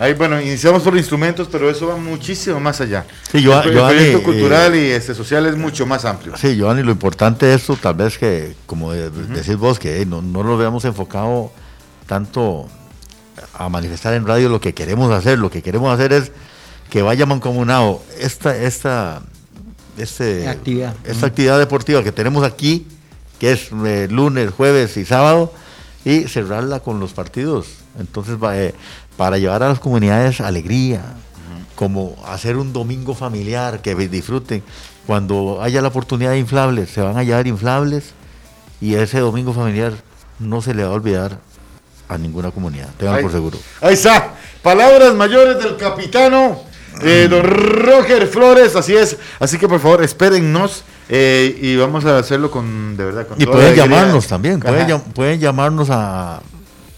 [0.00, 3.06] ahí bueno, iniciamos por instrumentos, pero eso va muchísimo más allá.
[3.30, 6.36] Sí, yo- el, el proyecto eh, cultural y este social es mucho más amplio.
[6.36, 10.06] Sí, Giovanni, lo importante de esto, tal vez que, como de- decís vos, que eh,
[10.06, 11.52] no, no lo veamos enfocado
[12.08, 12.66] tanto
[13.54, 15.38] a manifestar en radio lo que queremos hacer.
[15.38, 16.32] Lo que queremos hacer es
[16.92, 19.22] que vaya mancomunado esta, esta,
[19.96, 20.94] este, Actividad.
[21.04, 22.86] esta actividad deportiva que tenemos aquí,
[23.40, 25.54] que es eh, lunes, jueves y sábado,
[26.04, 27.68] y cerrarla con los partidos.
[27.98, 28.74] Entonces, va, eh,
[29.16, 31.02] para llevar a las comunidades alegría,
[31.76, 34.62] como hacer un domingo familiar, que disfruten.
[35.06, 38.12] Cuando haya la oportunidad de inflables, se van a llevar inflables
[38.82, 39.94] y ese domingo familiar
[40.38, 41.38] no se le va a olvidar
[42.10, 43.58] a ninguna comunidad, tengan por seguro.
[43.80, 44.34] Ahí está.
[44.62, 46.70] Palabras mayores del capitano,
[47.04, 49.16] eh, don Roger Flores, así es.
[49.40, 50.84] Así que por favor, espérennos
[51.14, 55.00] Eh, y vamos a hacerlo con, de verdad, con Y toda pueden llamarnos también, pueden,
[55.12, 56.40] pueden llamarnos a...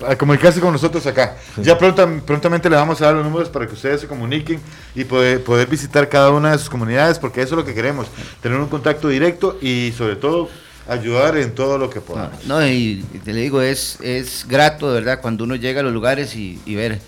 [0.06, 1.36] a comunicarse con nosotros acá.
[1.56, 4.60] Ya pronta- prontamente le vamos a dar los números para que ustedes se comuniquen
[4.94, 8.06] y poder, poder visitar cada una de sus comunidades, porque eso es lo que queremos,
[8.40, 10.48] tener un contacto directo y sobre todo
[10.86, 12.44] ayudar en todo lo que No, podamos.
[12.46, 15.94] no, y te le digo, es, es grato, de verdad, cuando uno llega a los
[15.94, 16.98] lugares y, y ver, eh,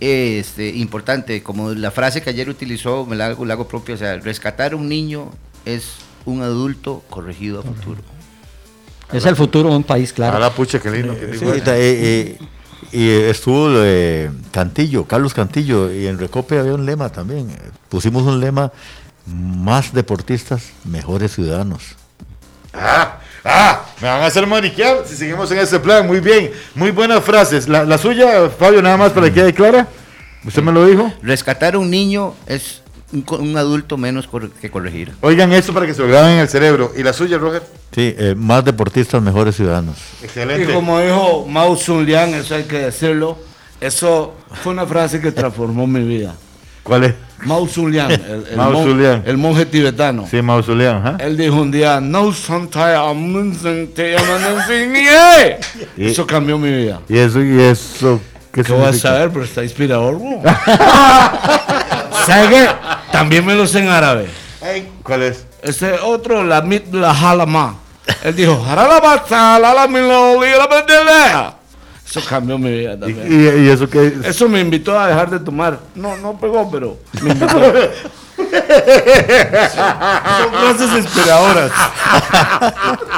[0.00, 3.98] este, importante, como la frase que ayer utilizó, me la hago, la hago propia, o
[3.98, 5.30] sea, rescatar a un niño
[5.64, 8.02] es un adulto corregido a futuro.
[9.12, 10.36] Es el futuro de un país, claro.
[10.36, 12.38] A la pucha, qué lindo que Sí, eh, eh,
[12.92, 17.48] y estuvo eh, Cantillo, Carlos Cantillo, y en Recope había un lema también.
[17.88, 18.72] Pusimos un lema,
[19.26, 21.96] más deportistas, mejores ciudadanos.
[22.74, 26.06] Ah, ah, me van a hacer maniquear si seguimos en ese plan.
[26.06, 27.68] Muy bien, muy buenas frases.
[27.68, 29.86] La, la suya, Fabio, nada más para que quede clara.
[30.44, 31.12] ¿Usted me lo dijo?
[31.22, 32.82] Rescatar a un niño es
[33.12, 35.12] un, un adulto menos cor- que corregir.
[35.20, 36.92] Oigan esto para que se lo graben en el cerebro.
[36.96, 37.62] ¿Y la suya, Roger?
[37.92, 39.96] Sí, eh, más deportistas, mejores ciudadanos.
[40.22, 40.70] Excelente.
[40.70, 43.38] Y como dijo Mao Zedong, eso hay que decirlo,
[43.80, 46.34] eso fue una frase que transformó mi vida.
[46.82, 47.14] ¿Cuál es?
[47.44, 49.22] Zedong, el, el mon- Zedong.
[49.26, 50.26] el monje tibetano.
[50.30, 51.16] Sí, Mausoleón, ¿ah?
[51.20, 52.32] Él dijo un día, no
[54.16, 54.94] amanecen
[55.96, 57.00] Y- Eso cambió mi vida.
[57.08, 58.20] Y eso, y eso,
[58.52, 59.30] ¿qué ¿Qué vas a saber?
[59.30, 60.40] Pero está inspirador, bro.
[62.26, 62.68] ¿Sabes qué?
[63.12, 64.28] También me lo sé en árabe.
[65.02, 65.46] ¿Cuál es?
[65.62, 67.76] Este otro, la mit la halama.
[68.24, 71.54] Él dijo, "Haralama, salala, mi lo, li, la pendelea".
[72.06, 73.58] Eso cambió mi vida ¿Y, también.
[73.58, 74.24] y- y eso qué es?
[74.26, 75.78] Eso me invitó a dejar de tomar.
[75.94, 77.60] No, no pegó, pero me invitó.
[78.36, 78.46] Son
[80.52, 81.70] frases inspiradoras.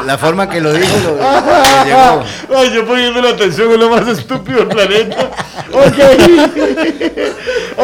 [0.07, 2.25] La forma que lo dijo lo, lo llegó.
[2.57, 5.31] Ay, yo poniendo la atención es lo más estúpido del planeta.
[5.73, 5.99] Ok.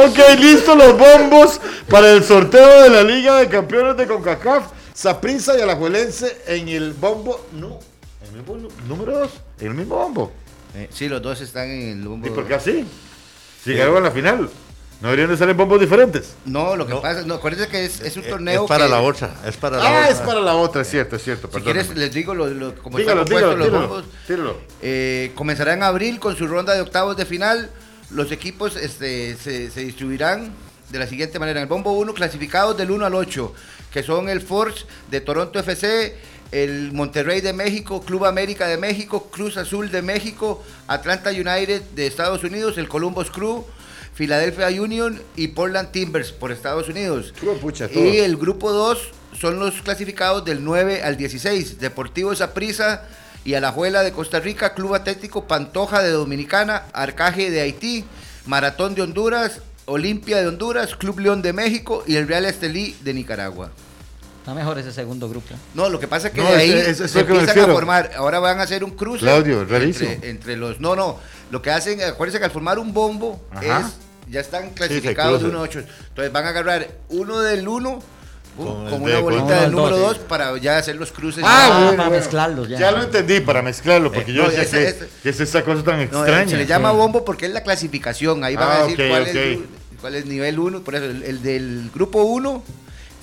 [0.06, 4.64] ok, listo los bombos para el sorteo de la Liga de Campeones de CONCACAF.
[4.94, 7.46] Saprissa y Alajuelense en el bombo.
[7.52, 7.78] No,
[8.22, 9.30] en el mismo nu- número 2.
[9.60, 10.32] En el mismo bombo.
[10.74, 12.26] Eh, sí, los dos están en el bombo.
[12.26, 12.84] ¿Y por qué así?
[13.62, 14.48] Si llegaron a la final.
[15.00, 16.34] ¿No deberían de en bombos diferentes?
[16.46, 18.62] No, lo que pasa, no, acuérdense que es, es un torneo.
[18.62, 20.08] es para que- la otra, es para la Ah, otra.
[20.08, 21.50] es para la otra, es cierto, es cierto.
[21.52, 24.04] Si quieres, les digo lo, lo- como dígalo, están compuestos dígalo, los tíralo, bombos.
[24.26, 24.56] tíralo.
[24.80, 27.70] Eh, comenzará en abril con su ronda de octavos de final.
[28.10, 30.52] Los equipos este, se, se distribuirán
[30.90, 31.58] de la siguiente manera.
[31.60, 33.52] En el bombo 1, clasificados del 1 al 8,
[33.92, 36.16] que son el Forge de Toronto FC,
[36.54, 42.06] el Monterrey de México, Club América de México, Cruz Azul de México, Atlanta United de
[42.06, 43.64] Estados Unidos, el Columbus Crew,
[44.16, 47.34] Philadelphia Union y Portland Timbers por Estados Unidos.
[47.60, 48.98] Pucha, y el grupo 2
[49.36, 51.80] son los clasificados del 9 al 16.
[51.80, 53.02] Deportivo Saprissa
[53.44, 58.04] y Alajuela de Costa Rica, Club Atlético Pantoja de Dominicana, Arcaje de Haití,
[58.46, 63.12] Maratón de Honduras, Olimpia de Honduras, Club León de México y el Real Estelí de
[63.12, 63.72] Nicaragua.
[64.44, 65.54] Está mejor ese segundo grupo.
[65.72, 67.66] No, lo que pasa es que No, de ahí ese- ese es se empiezan a
[67.72, 68.10] formar.
[68.14, 69.20] Ahora van a hacer un cruce.
[69.20, 69.62] Claudio.
[69.62, 70.80] Entre, entre los.
[70.80, 71.18] No, no.
[71.50, 73.80] Lo que hacen, acuérdense que al formar un bombo Ajá.
[73.80, 73.86] es.
[74.30, 75.50] Ya están clasificados de cruzan.
[75.50, 75.78] 1 a 8.
[76.08, 78.00] Entonces van a agarrar uno del 1
[78.54, 81.10] Con con, una de- bolita con del el número dos, 2 para ya hacer los
[81.10, 81.42] cruces.
[81.46, 82.20] Ah, Ah, bueno, para bueno.
[82.22, 82.78] mezclarlos ya.
[82.78, 85.40] Ya lo entendí, para mezclarlo, porque Eh, yo no, decía ese- que, ese- que es
[85.40, 86.50] esa cosa tan No, extraña.
[86.50, 86.96] se le llama sí.
[86.98, 88.44] bombo porque es la clasificación.
[88.44, 89.28] Ahí van Ah, a decir ok, cuál, ok.
[89.34, 89.58] Es,
[90.02, 90.80] cuál es nivel 1.
[90.84, 92.62] Por eso, el, el del grupo 1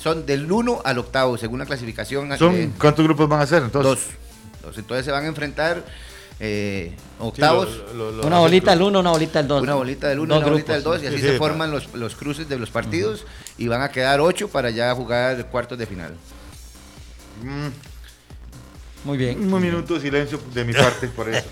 [0.01, 2.35] son del 1 al octavo, según la clasificación.
[2.37, 3.91] Son, eh, ¿Cuántos grupos van a ser entonces?
[3.91, 4.15] dos.
[4.63, 4.77] Dos.
[4.77, 5.83] Entonces se van a enfrentar
[6.39, 7.69] eh, octavos.
[8.23, 9.61] Una bolita del 1, una bolita del 2.
[9.61, 11.69] Una bolita del 1 y una bolita del 2 y así Sí, se sí, forman
[11.69, 13.25] los, los cruces de los partidos
[13.59, 16.15] y van a quedar 8 para ya jugar cuartos de final.
[19.03, 19.53] Muy bien.
[19.53, 21.45] Un minuto de silencio de mi parte por eso.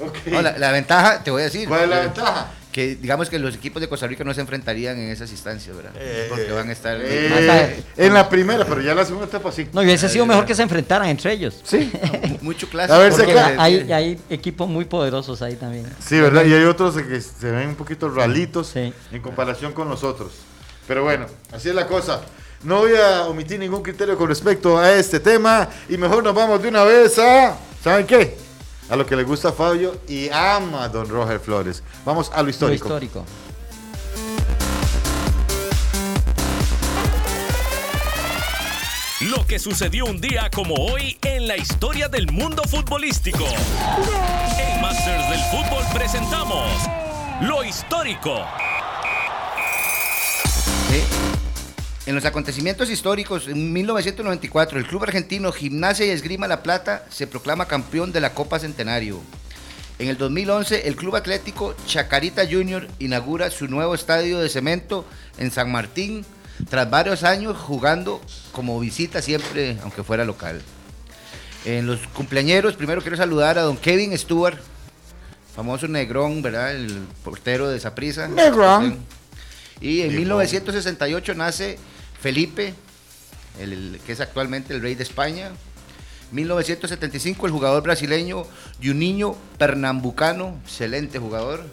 [0.00, 0.16] Ok.
[0.26, 1.66] No, la, la ventaja, te voy a decir.
[1.68, 2.52] ¿Cuál es la eh, ventaja?
[2.78, 5.90] Que digamos que los equipos de Costa Rica no se enfrentarían en esas instancias, ¿verdad?
[6.28, 6.96] Porque van a estar...
[7.02, 7.82] Eh, tarde.
[7.96, 9.66] en la primera, pero ya en la segunda etapa sí.
[9.72, 11.60] No, y hubiese sido mejor que se enfrentaran entre ellos.
[11.64, 11.90] Sí.
[12.40, 12.94] mucho clásico.
[12.94, 13.12] A ver,
[13.58, 15.86] hay, hay equipos muy poderosos ahí también.
[15.98, 16.44] Sí, ¿verdad?
[16.44, 18.92] Y hay otros que se ven un poquito ralitos Sí.
[19.10, 20.30] en comparación con los otros.
[20.86, 22.20] Pero bueno, así es la cosa.
[22.62, 26.62] No voy a omitir ningún criterio con respecto a este tema y mejor nos vamos
[26.62, 27.58] de una vez a...
[27.82, 28.36] ¿Saben qué?
[28.90, 31.82] A lo que le gusta a Fabio y ama a Don Roger Flores.
[32.04, 32.86] Vamos a lo Lo histórico.
[32.86, 33.24] histórico.
[39.22, 43.44] Lo que sucedió un día como hoy en la historia del mundo futbolístico.
[44.58, 46.70] En Masters del Fútbol presentamos
[47.42, 48.44] Lo histórico.
[52.08, 57.26] En los acontecimientos históricos, en 1994, el club argentino Gimnasia y Esgrima La Plata se
[57.26, 59.20] proclama campeón de la Copa Centenario.
[59.98, 65.04] En el 2011, el club atlético Chacarita Junior inaugura su nuevo estadio de cemento
[65.36, 66.24] en San Martín
[66.70, 70.62] tras varios años jugando como visita siempre, aunque fuera local.
[71.66, 74.56] En los cumpleañeros, primero quiero saludar a don Kevin Stewart,
[75.54, 76.74] famoso negrón, ¿verdad?
[76.74, 78.28] El portero de Saprissa.
[78.28, 78.96] Negrón.
[79.82, 81.78] Y en 1968 nace
[82.20, 82.74] Felipe,
[83.60, 85.50] el- el que es actualmente el rey de España.
[86.32, 88.44] 1975 el jugador brasileño
[88.82, 91.64] Juninho Pernambucano, excelente jugador.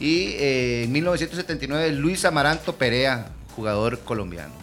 [0.00, 4.54] Y eh, en 1979 Luis Amaranto Perea, jugador colombiano.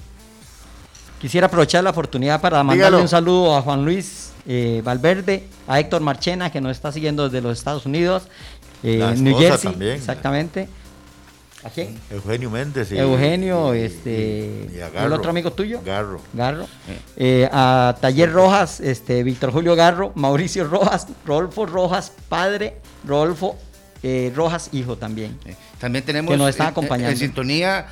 [1.19, 3.01] Quisiera aprovechar la oportunidad para mandarle Dígalo.
[3.01, 7.41] un saludo a Juan Luis eh, Valverde, a Héctor Marchena, que nos está siguiendo desde
[7.41, 8.23] los Estados Unidos,
[8.83, 9.93] eh, La New Jersey, también.
[9.93, 10.67] exactamente.
[11.65, 11.99] ¿A quién?
[12.11, 12.91] Eugenio Méndez.
[12.91, 15.15] y- Eugenio, y- este, y a ¿el Garro.
[15.15, 15.81] otro amigo tuyo?
[15.83, 16.21] Garro.
[16.33, 16.67] Garro.
[17.17, 23.57] Eh, a Taller Rojas, este, Víctor Julio Garro, Mauricio Rojas, Rodolfo Rojas, padre, Rodolfo
[24.03, 25.39] eh, Rojas, hijo también.
[25.45, 27.11] Eh, También tenemos Que nos está en- en- acompañando.
[27.11, 27.87] En, sintonía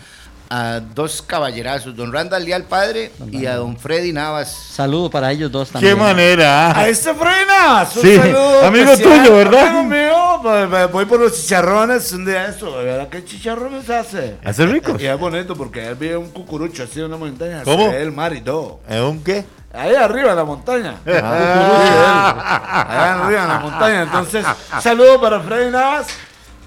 [0.49, 4.49] a dos caballerazos, don Randall Leal Padre y a don Freddy Navas.
[4.51, 5.95] Saludo para ellos dos también.
[5.95, 6.77] Qué manera.
[6.77, 9.19] A este Frenas, un Sí, saludo amigo especial.
[9.23, 9.67] tuyo, ¿verdad?
[9.67, 13.09] Amigo mío, pues, pues, voy por los chicharrones un día eso, ¿verdad?
[13.09, 14.37] ¿Qué chicharrones hace?
[14.43, 15.01] ¿Hace ricos?
[15.01, 17.91] Y es bonito porque él vive un cucurucho así en una montaña, ¿Cómo?
[17.91, 18.79] el mar y todo.
[18.89, 19.45] ¿Eh, un qué?
[19.73, 20.95] Ahí arriba en la montaña.
[21.05, 24.01] Allá arriba en la montaña.
[24.03, 24.45] Entonces,
[24.81, 26.07] saludo para Freddy Navas.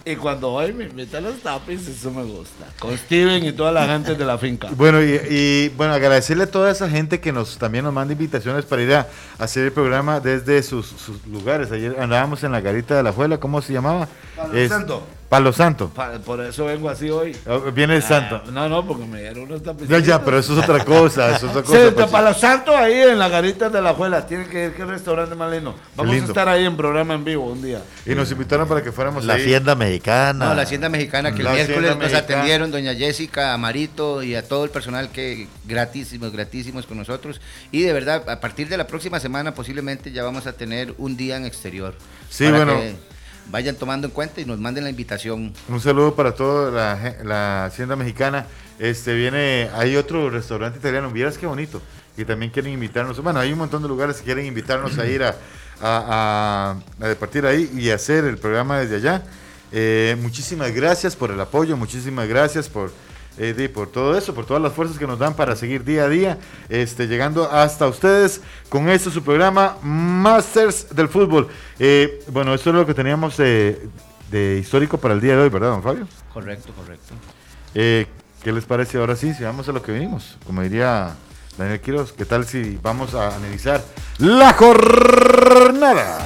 [0.08, 2.64] Y cuando hoy me invita a los tapis, eso me gusta.
[2.78, 4.68] Con Steven y toda la gente de la finca.
[4.76, 8.64] Bueno, y, y, bueno, agradecerle a toda esa gente que nos también nos manda invitaciones
[8.66, 9.08] para ir a,
[9.40, 11.72] hacer el programa desde sus, sus lugares.
[11.72, 14.06] Ayer andábamos en la garita de la Juela, ¿cómo se llamaba?
[14.36, 15.02] Palo Santo.
[15.28, 15.88] Palo Santo.
[15.90, 17.36] Pa- Por eso vengo así hoy.
[17.48, 18.42] Oh, Viene el santo.
[18.46, 19.88] Ah, no, no, porque me dieron unos tapis.
[19.88, 21.94] Ya, ya, pero eso es otra cosa, eso es otra Sí, cosa.
[21.94, 22.06] pues.
[22.06, 24.24] Palo Santo ahí en la garita de la Juela.
[24.26, 25.74] Tienen que ir, qué restaurante más lindo.
[25.96, 26.28] Vamos lindo.
[26.28, 27.82] a estar ahí en programa en vivo un día.
[28.04, 29.42] Y nos invitaron para que fuéramos La ahí.
[29.42, 30.46] hacienda mexicana.
[30.46, 32.38] No, la Hacienda Mexicana que La el miércoles Hacienda nos Mexicana.
[32.38, 37.40] atendieron, doña Jessica, a Marito y a todo el personal que gratísimos, gratísimos con nosotros.
[37.72, 41.16] Y de verdad, a partir de la próxima semana posiblemente ya vamos a tener un
[41.16, 41.94] día en exterior.
[42.30, 42.76] Sí, bueno.
[42.78, 42.94] que
[43.50, 45.52] vayan tomando en cuenta y nos manden la invitación.
[45.68, 48.46] Un saludo para toda la, la hacienda mexicana.
[48.78, 51.80] Este viene, hay otro restaurante italiano, vieras qué bonito.
[52.18, 53.22] Y también quieren invitarnos.
[53.22, 55.36] Bueno, hay un montón de lugares que quieren invitarnos a ir a,
[55.80, 59.22] a, a- a departir ahí y hacer el programa desde allá.
[59.72, 62.90] Eh, muchísimas gracias por el apoyo, muchísimas gracias por,
[63.38, 66.08] eh, por todo eso, por todas las fuerzas que nos dan para seguir día a
[66.08, 71.48] día, este, llegando hasta ustedes con este su programa Masters del Fútbol.
[71.78, 73.88] Eh, bueno, esto es lo que teníamos eh,
[74.30, 76.06] de histórico para el día de hoy, ¿verdad, don Fabio?
[76.32, 77.14] Correcto, correcto.
[77.74, 78.06] Eh,
[78.42, 79.34] ¿Qué les parece ahora sí?
[79.34, 81.14] Si vamos a lo que venimos, como diría
[81.58, 83.82] Daniel Quiroz, ¿qué tal si vamos a analizar
[84.18, 86.18] la jornada?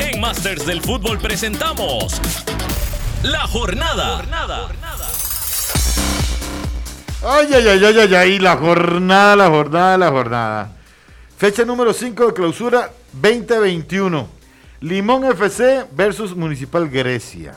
[0.00, 2.20] En Masters del Fútbol presentamos
[3.24, 4.22] La Jornada.
[7.22, 10.76] Ay, ay, ay, ay, ay, ay, la jornada, la jornada, la jornada.
[11.38, 14.28] Fecha número 5 de clausura 2021.
[14.80, 17.54] Limón FC versus Municipal Grecia.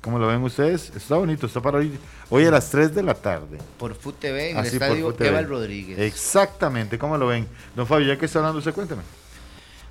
[0.00, 0.92] ¿Cómo lo ven ustedes?
[0.94, 1.98] Está bonito, está para hoy,
[2.30, 3.58] hoy a las 3 de la tarde.
[3.80, 5.16] Por FUT TV en Así el estadio.
[5.18, 5.98] Eval Rodríguez.
[5.98, 7.48] Exactamente, ¿cómo lo ven?
[7.74, 9.02] Don Fabio, ya que está hablando usted, cuéntame.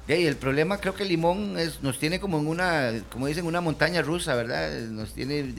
[0.07, 3.45] Ya, y el problema creo que Limón es, nos tiene como en una, como dicen,
[3.45, 4.71] una montaña rusa, ¿verdad?
[4.89, 5.53] Nos tiene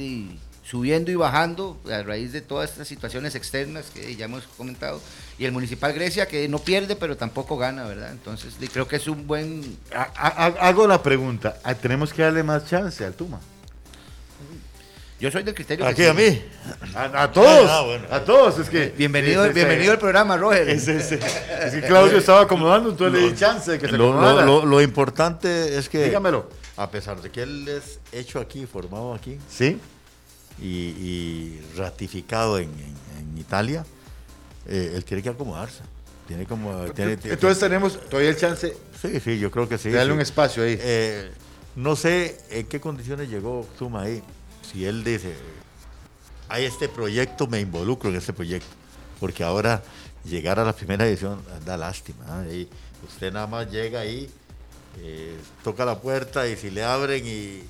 [0.64, 5.00] subiendo y bajando a raíz de todas estas situaciones externas que ya hemos comentado.
[5.38, 8.10] Y el Municipal Grecia que no pierde pero tampoco gana, ¿verdad?
[8.12, 9.76] Entonces creo que es un buen...
[9.94, 13.40] Ha- ha- Hago la pregunta, ah, ¿tenemos que darle más chance al Tuma?
[15.18, 15.86] Yo soy del criterio...
[15.86, 16.42] Aquí a mí.
[16.94, 18.04] A, a todos, Ah, bueno.
[18.10, 18.92] a todos, es que...
[18.98, 20.68] Bienvenido, es- es- bienvenido al programa, Roger.
[20.68, 21.20] Es, es- es
[21.74, 24.44] que Claudio estaba acomodando, entonces le di chance de que se Lo, lo- acomodara.
[24.46, 26.50] lo- lo importante es que, Dígamelo.
[26.76, 29.78] a pesar de que él es hecho aquí, formado aquí ¿Sí?
[30.60, 32.96] y, y ratificado en, en-
[33.30, 33.86] en Italia,
[34.68, 35.80] eh, él tiene que acomodarse.
[36.28, 36.76] Tiene como.
[36.92, 39.88] tiene- tiene- Entonces tenemos todavía el chance sí, sí, yo creo que sí.
[39.88, 40.16] de darle sí.
[40.16, 40.76] un espacio ahí.
[40.78, 41.30] Eh,
[41.76, 44.22] no sé en qué condiciones llegó Zuma ahí.
[44.76, 45.34] Si él dice,
[46.50, 48.68] hay este proyecto, me involucro en este proyecto.
[49.18, 49.82] Porque ahora
[50.22, 52.44] llegar a la primera edición da lástima.
[53.08, 54.28] usted nada más llega ahí,
[54.98, 57.62] eh, toca la puerta y si le abren y,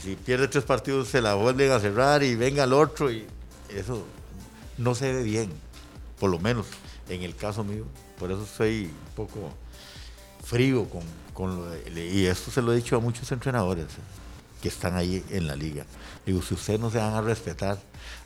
[0.00, 3.10] si pierde tres partidos se la vuelven a cerrar y venga el otro.
[3.10, 3.26] y
[3.70, 4.04] Eso
[4.76, 5.50] no se ve bien,
[6.20, 6.66] por lo menos
[7.08, 7.86] en el caso mío.
[8.18, 9.50] Por eso soy un poco
[10.44, 14.23] frío con, con lo de- y esto se lo he dicho a muchos entrenadores eh,
[14.64, 15.84] que están ahí en la liga.
[16.24, 17.76] Digo, si ustedes no se van a respetar,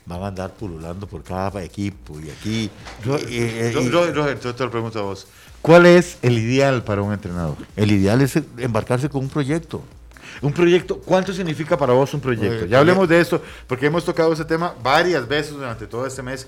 [0.05, 2.71] van a andar pululando por cada equipo y aquí.
[3.05, 5.27] Ro- y- y- Ro- y- Ro- Roger, yo te lo pregunto a vos.
[5.61, 7.57] ¿Cuál es el ideal para un entrenador?
[7.75, 9.81] el ideal es embarcarse con un proyecto.
[10.41, 12.59] Un proyecto, ¿cuánto significa para vos un proyecto?
[12.63, 16.21] Oye, Ya hablemos de esto, porque hemos tocado ese tema varias veces durante todo este
[16.23, 16.47] mes.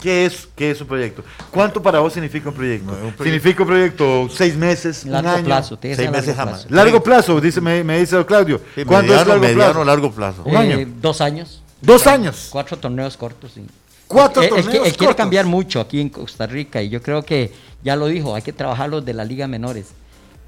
[0.00, 1.24] ¿Qué es, qué es un proyecto?
[1.50, 2.86] ¿Cuánto para vos significa un proyecto?
[2.86, 5.44] No, un proyecto- ¿Significa un proyecto seis meses, un Largo año?
[5.44, 6.46] plazo, seis largo meses plazo.
[6.50, 6.70] jamás.
[6.70, 8.60] Largo plazo, dice, me, me dice Claudio.
[8.76, 9.84] Sí, ¿Cuándo mediano, es largo mediano, plazo?
[9.84, 10.42] largo plazo.
[10.44, 10.76] Un año.
[10.78, 11.62] Eh, dos años.
[11.80, 12.48] Dos años.
[12.50, 13.66] Cuatro torneos cortos, sí.
[14.06, 15.16] Cuatro él, torneos él quiere cortos.
[15.16, 18.52] cambiar mucho aquí en Costa Rica y yo creo que ya lo dijo, hay que
[18.52, 19.86] trabajar los de la liga menores.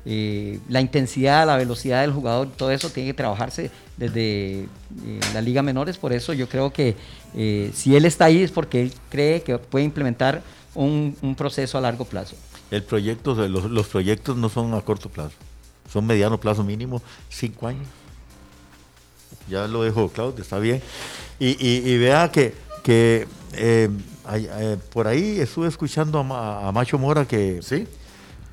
[0.07, 4.67] Eh, la intensidad, la velocidad del jugador, todo eso tiene que trabajarse desde eh,
[5.35, 5.99] la liga menores.
[5.99, 6.97] Por eso yo creo que
[7.35, 10.43] eh, si él está ahí es porque él cree que puede implementar
[10.75, 12.35] un, un proceso a largo plazo.
[12.71, 15.35] El proyecto, los, los proyectos no son a corto plazo,
[15.93, 17.87] son mediano plazo mínimo, cinco años.
[19.49, 20.81] Ya lo dijo Claudio, está bien.
[21.39, 23.89] Y, y- y vea que, que eh,
[24.33, 27.87] eh, por ahí estuve escuchando a, a Macho Mora que, Sí,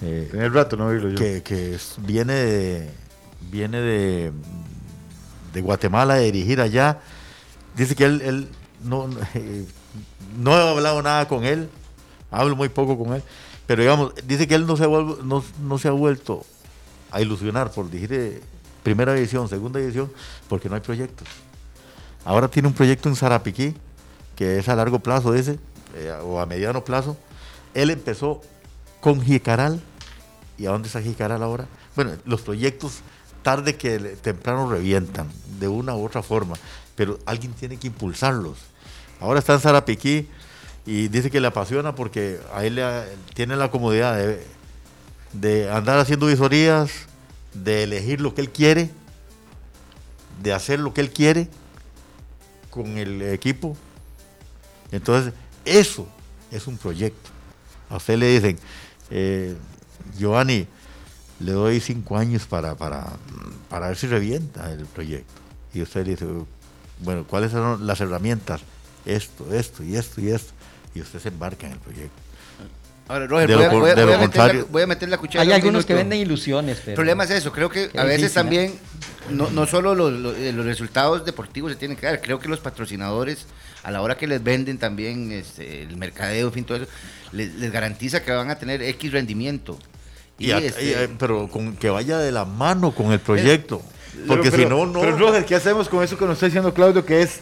[0.02, 1.16] eh, el rato no oírlo yo.
[1.18, 2.90] que, que es- viene de,
[3.52, 4.32] viene de,
[5.54, 7.00] de Guatemala a dirigir allá.
[7.76, 8.48] Dice que él, él
[8.84, 9.66] no, eh,
[10.38, 11.70] no he hablado nada con él,
[12.32, 13.24] hablo muy poco con él,
[13.66, 16.46] pero digamos, dice que él no se, ha vuelvo- no, no se ha vuelto
[17.12, 18.42] a ilusionar por dirigir eh,
[18.84, 20.12] primera división, segunda división,
[20.48, 21.28] porque no hay proyectos.
[22.26, 23.74] Ahora tiene un proyecto en Zarapiquí,
[24.36, 25.58] que es a largo plazo ese,
[25.96, 27.18] eh, o a mediano plazo.
[27.74, 28.42] Él empezó
[29.00, 29.82] con Jicaral,
[30.58, 31.68] ¿y a dónde está Jicaral ahora?
[31.96, 33.02] Bueno, los proyectos
[33.44, 35.30] tarde que temprano revientan,
[35.60, 36.56] de una u otra forma,
[36.96, 38.58] pero alguien tiene que impulsarlos.
[39.22, 40.28] Ahora está en Zarapiquí
[40.86, 42.84] y dice que le apasiona porque a él le
[43.34, 44.46] tiene la comodidad de,
[45.34, 46.92] de andar haciendo visorías,
[47.54, 48.92] de elegir lo que él quiere,
[50.42, 51.48] de hacer lo que él quiere
[52.70, 53.78] con el equipo.
[54.92, 55.34] Entonces,
[55.66, 56.08] eso
[56.52, 57.30] es un proyecto.
[57.90, 58.60] A usted le dicen,
[59.10, 59.56] eh,
[60.18, 60.68] Giovanni,
[61.40, 63.06] le doy cinco años para, para,
[63.70, 65.34] para ver si revienta el proyecto.
[65.74, 66.26] Y usted le dice,
[67.00, 68.62] bueno, ¿cuáles son las herramientas?
[69.06, 70.54] Esto, esto y esto y esto.
[70.96, 72.22] Y usted se embarca en el proyecto.
[73.10, 75.10] Ahora, Roger, De voy, lo a, voy a- voy meter la, contrario- voy a meter
[75.10, 75.42] la cuchara.
[75.44, 76.92] Hay un algunos que venden ilusiones, pero...
[76.92, 78.74] El problema es eso, creo que a veces difícil, también
[79.32, 82.60] no, no solo los, los- los resultados deportivos se tienen que dar, creo que los
[82.60, 83.46] patrocinadores
[83.84, 86.88] a la hora que les venden también este, el mercadeo, en fin, todo eso,
[87.32, 89.78] les, les garantiza que van a tener X rendimiento.
[90.40, 93.82] Y a- este, y, eh, pero con que vaya de la mano con el proyecto.
[94.28, 95.00] Porque Pero- si no, no.
[95.02, 97.06] Pero Roger, ¿qué hacemos con eso que nos está diciendo Claudio?
[97.06, 97.42] Que es.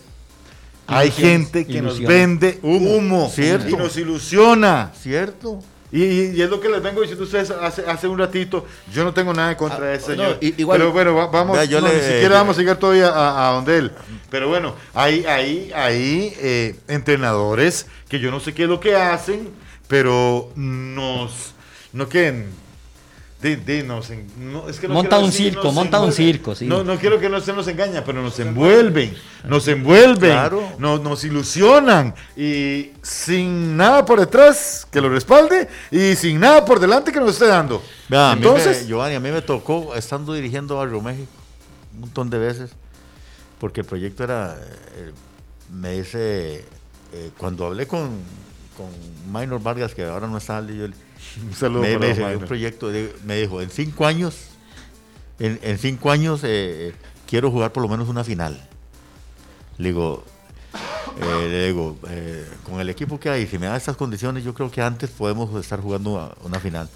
[0.87, 3.69] Hay gente que nos vende humo, Cierto.
[3.69, 4.91] y nos ilusiona.
[5.01, 5.63] ¿Cierto?
[5.91, 8.65] Y, es lo que les vengo diciendo a ustedes hace, hace un ratito.
[8.91, 10.37] Yo no tengo nada en contra Ah, de ese no, señor.
[10.41, 11.55] igual- pero bueno, va- vamos.
[11.55, 13.91] Vea, yo no, le- ni siquiera vamos a llegar todavía a, a donde él.
[14.29, 18.95] Pero bueno, hay, hay, hay eh, entrenadores que yo no sé qué es lo que
[18.95, 19.49] hacen,
[19.87, 21.53] pero nos.
[21.93, 22.45] No que.
[23.43, 26.65] No, es que no Monta un decir, circo, nos monta un circo, sí.
[26.65, 29.13] No, no quiero que no se nos engaña, pero nos envuelven,
[29.47, 30.63] nos envuelven, Claro.
[30.79, 36.79] nos, nos ilusionan y sin nada por detrás que lo respalde y sin nada por
[36.79, 37.83] delante que nos esté dando.
[38.09, 41.29] Vea, a mí me- Entonces, Giovanni, a mí me tocó estando dirigiendo Barrio México
[41.93, 42.71] un montón de veces,
[43.59, 44.57] porque el proyecto era,
[44.95, 45.11] eh,
[45.71, 46.65] me dice,
[47.13, 48.09] eh, cuando hablé con,
[48.75, 48.87] con
[49.31, 51.04] Minor Vargas, que ahora no está, yo le-
[51.45, 54.35] un saludo me, para me un proyecto, de- me dijo, en cinco años,
[55.39, 56.93] en, en cinco años eh,
[57.27, 58.67] quiero jugar por lo menos una final.
[59.77, 60.23] Le digo,
[61.21, 64.53] eh, le digo, eh, con el equipo que hay, si me da estas condiciones, yo
[64.53, 66.89] creo que antes podemos estar jugando una, una final.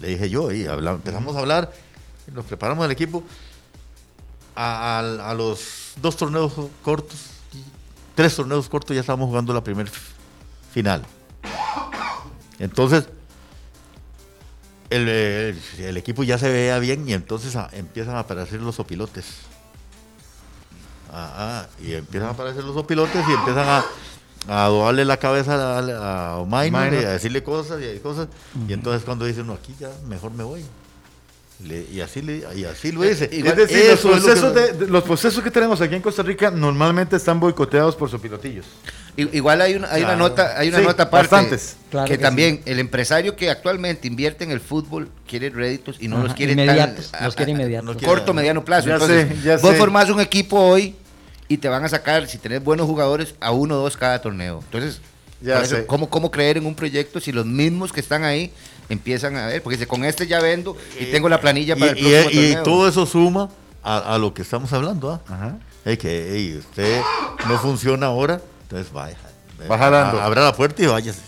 [0.00, 1.72] Le dije yo, y empezamos a hablar,
[2.32, 3.22] nos preparamos el equipo.
[4.54, 7.18] A, a- a los dos torneos cortos,
[8.14, 9.90] tres torneos cortos, ya estábamos jugando la primera
[10.72, 11.04] final.
[12.58, 13.08] Entonces,
[14.90, 18.78] el, el- el equipo ya se veía bien y entonces a- empiezan a aparecer los
[18.80, 19.24] opilotes.
[21.82, 23.84] Y empiezan a aparecer los opilotes y empiezan a,
[24.48, 26.92] a adobarle la cabeza a, a, Minor.
[26.94, 28.28] y a decirle cosas y a cosas.
[28.68, 30.64] Y entonces cuando dice, no, aquí ya mejor me voy.
[31.64, 33.24] Le- y, así le, y así lo dice.
[33.32, 35.94] es decir, los Eso es lo que- procesos, de, de- los procesos que tenemos aquí
[35.96, 38.66] en Costa Rica normalmente están boicoteados por sopilotillos.
[39.32, 41.76] Igual hay una, hay una nota, hay una Sí, nota aparte bastantes.
[41.90, 46.08] Claro que, que también el empresario que actualmente invierte en el fútbol quiere réditos y
[46.08, 47.86] no Ajá, los quiere inmediatos, tan, los quiere inmediatos.
[47.86, 48.88] no quiere- corto mediano plazo.
[48.88, 49.76] Ya Entonces, sé, ya vos sé.
[49.76, 50.94] formás un equipo hoy
[51.48, 54.60] y te van a sacar, si tenés buenos jugadores, a uno o dos cada torneo.
[54.64, 55.00] Entonces,
[55.40, 55.86] Ya por eso, sé.
[55.86, 58.52] ¿cómo, ¿cómo creer en un proyecto si los mismos que están ahí
[58.88, 59.62] empiezan a ver?
[59.62, 62.52] Porque si con este ya vendo y tengo la planilla para el y, próximo y-
[62.52, 63.48] y todo eso suma
[63.82, 65.10] a, a lo que estamos hablando.
[65.12, 65.20] ¿ah?
[65.32, 65.58] Ajá.
[65.84, 67.00] Es que ey, usted
[67.48, 69.16] no funciona ahora, entonces vaya.
[69.70, 70.20] Va jalando.
[70.20, 71.20] A- Abra la puerta y váyase.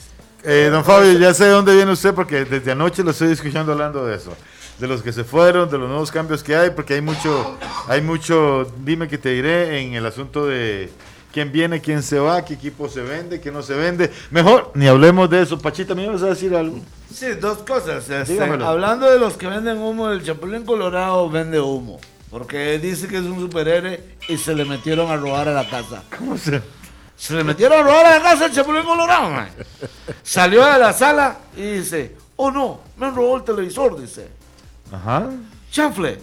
[0.45, 3.73] Eh, don Fabio, ya sé de dónde viene usted porque desde anoche lo estoy escuchando
[3.73, 4.33] hablando de eso.
[4.79, 8.01] de los que se fueron, de los nuevos cambios que hay, porque hay mucho, hay
[8.01, 10.91] mucho, dime que te diré, en el asunto de
[11.33, 14.11] quién viene, quién se va, qué equipo se vende, qué no se vende.
[14.33, 15.57] Mejor, ni hablemos de eso.
[15.59, 16.81] Pachita, ¿me ibas a decir algo?
[17.15, 18.09] Sí, dos cosas.
[18.11, 18.67] este, Dígamelo.
[18.67, 22.01] hablando de los que venden humo, el Chapulín Colorado vende humo.
[22.29, 26.03] Porque dice que es un superhéroe y se le metieron a robar a la casa.
[26.19, 26.61] ¿Cómo se?
[27.23, 29.49] Se le metieron a robar a la casa el Chapulín Colorado, man.
[30.25, 34.29] Salió de la sala y dice, oh no, me han robado el televisor, dice.
[34.91, 35.29] Ajá.
[35.71, 36.21] Chanfle,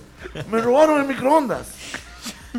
[0.51, 1.69] me robaron el microondas.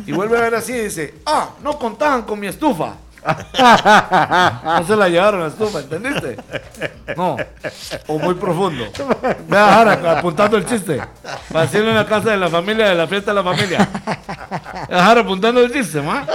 [0.07, 2.95] Y vuelve a ver así y dice, ah, no contaban con mi estufa.
[3.23, 6.37] No se la llevaron la estufa, ¿entendiste?
[7.15, 7.37] No.
[8.07, 8.85] O muy profundo.
[9.47, 10.99] Vea Jara apuntando el chiste.
[11.53, 13.87] Para hacerlo en la casa de la familia, de la fiesta de la familia.
[14.89, 16.25] Vea Jara apuntando el chiste, ¿ma?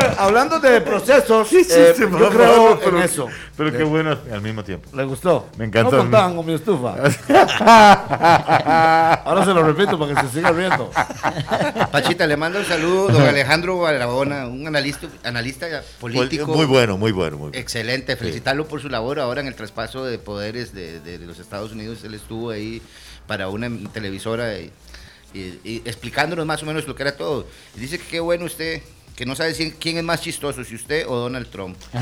[0.00, 3.28] Eh, Hablando de procesos, eh, chiste, yo por creo favor, en pero- eso.
[3.56, 4.88] Pero qué bueno al mismo tiempo.
[4.94, 5.48] ¿Le gustó?
[5.58, 5.90] Me encantó.
[5.92, 6.94] No contaban con mi estufa.
[9.24, 10.90] Ahora se lo repito para que se siga riendo.
[11.90, 16.46] Pachita, le mando un saludo, don Alejandro Barahona, un analista, analista político.
[16.54, 17.58] Muy bueno, muy bueno, muy bueno.
[17.58, 21.72] Excelente, felicitarlo por su labor ahora en el traspaso de poderes de, de los Estados
[21.72, 22.02] Unidos.
[22.04, 22.80] Él estuvo ahí
[23.26, 24.70] para una televisora y,
[25.34, 27.46] y- y explicándonos más o menos lo que era todo.
[27.76, 28.82] Y dice que qué bueno usted,
[29.16, 31.76] que no sabe si- quién es más chistoso, si usted o Donald Trump.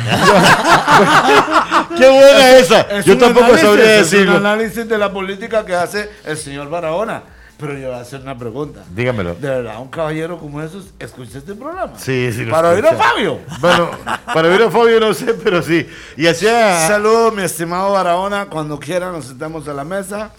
[1.97, 2.81] ¡Qué buena esa!
[2.83, 4.37] Es Yo tampoco análisis, sabría es un decirlo.
[4.37, 7.23] análisis de la política que hace el señor Barahona.
[7.59, 8.81] Pero yo voy a hacer una pregunta.
[8.95, 9.35] Dígamelo.
[9.35, 11.93] De verdad, un caballero como esos, ¿escucha este programa?
[11.99, 12.47] Sí, sí.
[12.47, 12.95] lo Para oír a.
[12.95, 13.39] Fabio.
[13.61, 13.91] Bueno,
[14.33, 15.87] para oír a Fabio no sé, pero sí.
[16.17, 16.87] Y hacía...
[16.89, 18.47] Saludos, mi estimado Barahona.
[18.47, 20.31] Cuando quiera nos sentamos a la mesa,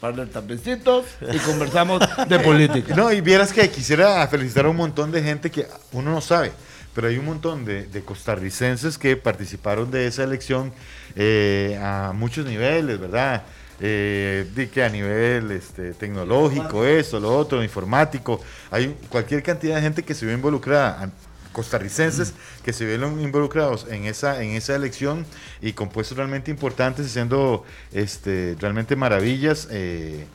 [0.00, 2.94] par de tapecitos y conversamos de política.
[2.96, 6.52] No, y vieras que quisiera felicitar a un montón de gente que uno no sabe,
[6.94, 10.72] pero hay un montón de, de costarricenses que participaron de esa elección
[11.16, 13.42] eh, a muchos niveles, ¿verdad?
[13.82, 18.40] Eh, que a nivel este, tecnológico, eso, lo otro, informático,
[18.70, 21.10] hay cualquier cantidad de gente que se vio involucrada,
[21.52, 22.34] costarricenses
[22.64, 25.26] que se vieron involucrados en esa, en esa elección
[25.60, 29.68] y con puestos realmente importantes, haciendo este, realmente maravillas.
[29.70, 30.26] eh,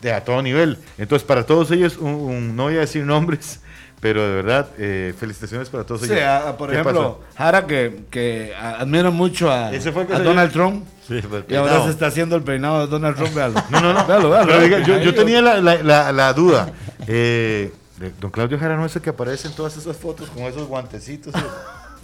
[0.00, 0.78] de a todo nivel.
[0.96, 3.58] Entonces, para todos ellos, un- un- no voy a decir nombres,
[4.00, 6.22] pero de verdad, eh, felicitaciones para todos Sí, ellos.
[6.22, 10.84] a- por ¿Qué ejemplo, Jara, que, que admira mucho a, a Donald Trump.
[11.08, 13.60] Sí, Y ahora se está haciendo el peinado de Donald Trump, véalo.
[13.70, 14.06] No, no, no.
[14.06, 14.52] Véalo, véalo.
[14.52, 16.72] Pero yo, yo tenía la, la- la- la duda.
[17.08, 20.42] Eh, de- don Claudio Jara no es el que aparece en todas esas fotos con
[20.44, 21.32] esos guantecitos.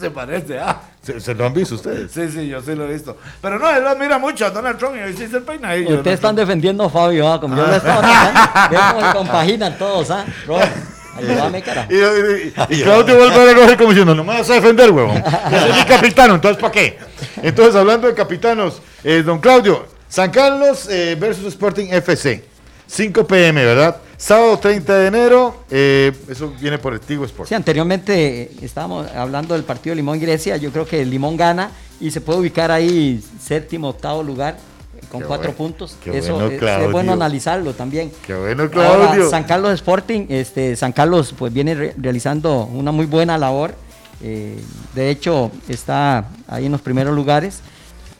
[0.00, 0.80] Se parece, ah.
[1.00, 2.10] ¿Se, se lo han visto ustedes?
[2.10, 3.16] Sí, sí, yo sí lo he visto.
[3.40, 5.84] Pero no, él admira mucho a Donald Trump y hoy sí se peina ahí.
[5.84, 7.40] Ustedes están defendiendo a Fabio, ¿ah?
[7.40, 10.24] como yo lo estaba cómo se compaginan todos, ¿ah?
[10.48, 10.72] Robert,
[11.16, 11.86] ayúdame, cara.
[11.88, 15.22] Y, y- y Claudio vuelve a recoger como diciendo, no me vas a defender, huevón.
[15.52, 16.98] Yo soy mi capitano, entonces ¿para qué?
[17.40, 22.44] Entonces, hablando de capitanos, eh, don Claudio, San Carlos eh, versus Sporting FC.
[22.86, 23.96] 5 pm, ¿verdad?
[24.16, 27.48] Sábado 30 de enero, eh, eso viene por el Tigo Sport.
[27.48, 30.56] Sí, anteriormente estábamos hablando del partido Limón-Grecia.
[30.56, 31.70] Yo creo que el Limón gana
[32.00, 34.56] y se puede ubicar ahí séptimo, octavo lugar
[34.96, 35.96] eh, con Qué cuatro bueno, puntos.
[36.02, 38.12] qué Eso bueno, es- es, bueno analizarlo también.
[38.26, 38.70] Qué bueno, Ahora,
[39.08, 39.28] Claudio.
[39.30, 43.74] San Carlos Sporting, este, San Carlos pues viene re- realizando una muy buena labor.
[44.22, 44.56] eh,
[44.94, 47.60] de hecho, está ahí en los primeros lugares.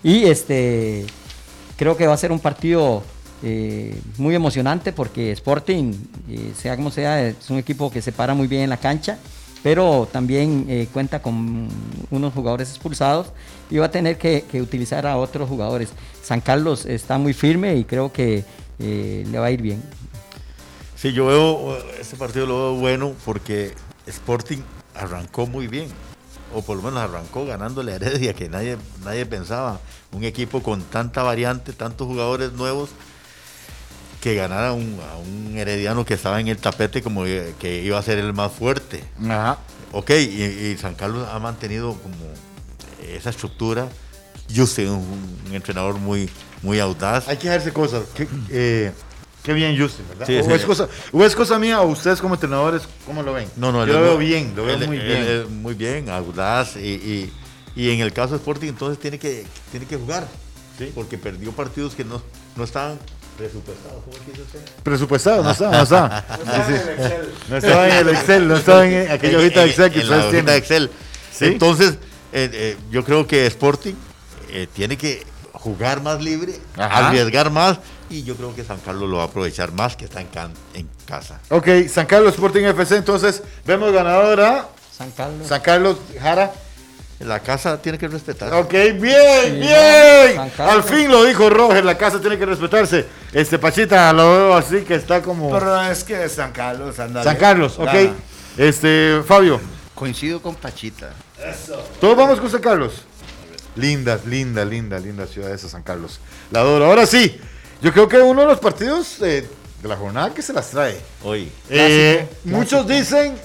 [0.03, 1.07] Y este
[1.79, 3.03] creo que va a ser un partido
[3.47, 5.93] eh, muy emocionante porque Sporting,
[6.31, 9.19] eh, sea como sea, es un equipo que se para muy bien en la cancha,
[9.63, 11.69] pero también eh, cuenta con
[12.11, 13.27] unos jugadores expulsados
[13.69, 15.91] y va a tener que, utilizar a otros jugadores.
[16.23, 18.45] San Carlos está muy firme y creo que
[18.79, 19.83] le va a ir bien.
[20.97, 23.75] Sí, yo veo este partido lo veo bueno porque
[24.07, 24.63] Sporting
[24.95, 25.89] arrancó muy bien.
[26.55, 29.81] O por lo menos arrancó ganándole a Heredia, que nadie, nadie pensaba.
[30.13, 32.91] Un equipo con tanta variante, tantos jugadores nuevos,
[34.25, 37.99] que ganara a un, a un Herediano que estaba en el tapete como que iba
[37.99, 39.05] a ser el más fuerte.
[39.23, 39.59] Ajá.
[39.93, 42.17] Ok, y, y San Carlos ha mantenido como
[43.07, 43.87] esa estructura.
[44.49, 45.05] Yo soy un,
[45.47, 46.31] un entrenador muy,
[46.63, 47.29] muy audaz.
[47.29, 48.05] Hay que dejarse cosas.
[48.15, 48.93] Qué, eh,
[49.43, 50.27] qué bien, Justin, ¿verdad?
[50.27, 50.53] Sí, o, sí.
[50.53, 53.47] es cosa, o es cosa mía o ustedes como entrenadores, ¿cómo lo ven?
[53.57, 55.63] No, no, Yo lo veo bien, lo veo él- muy él bien.
[55.63, 56.77] muy bien, audaz.
[56.77, 57.33] Y, y-
[57.77, 60.27] y en el caso de Sporting, entonces tiene que, tiene que jugar.
[60.79, 60.91] ¿sí?
[60.95, 62.23] Porque perdió partidos que no,
[62.57, 62.99] no estaban
[63.37, 64.03] presupuestados.
[64.05, 64.61] ¿Cómo quiso usted?
[64.83, 66.25] Presupuestado, no estaba, no estaba.
[67.49, 70.17] No estaba en el Excel, no estaba en aquella hojita de Excel que en la
[70.17, 70.55] ustedes tienen.
[70.57, 70.91] Excel.
[71.33, 71.45] Sí.
[71.47, 71.91] Entonces,
[72.33, 73.95] eh, eh, yo creo que Sporting
[74.51, 77.09] eh, tiene que jugar más libre, Ajá.
[77.09, 77.79] arriesgar más.
[78.11, 80.53] Y yo creo que San Carlos lo va a aprovechar más que está en, can-
[80.75, 81.41] en casa.
[81.49, 85.49] Ok, San Carlos Sporting FC, entonces vemos ganadora San Carlos.
[85.49, 86.53] San Carlos Jara.
[87.21, 88.53] La casa tiene que respetar.
[88.55, 90.53] Ok, bien, bien.
[90.59, 93.07] Al fin lo dijo Roger, la casa tiene que respetarse.
[93.33, 97.37] Este Pachita lo veo así que está como Pero es que San Carlos anda San.
[97.37, 97.87] Carlos, ok.
[97.87, 98.13] Gana.
[98.57, 99.61] Este, Fabio,
[99.95, 101.13] Coincido con Pachita.
[102.01, 103.05] todos vamos con San Carlos.
[103.77, 106.21] Linda, linda, linda, linda ciudad esa San Carlos.
[106.51, 106.85] La adoro.
[106.85, 107.41] Ahora sí,
[107.81, 109.49] yo creo que uno de los partidos eh,
[109.83, 111.01] de la jornada que se las trae.
[111.23, 111.51] Hoy.
[111.71, 113.37] Eh, muchos dicen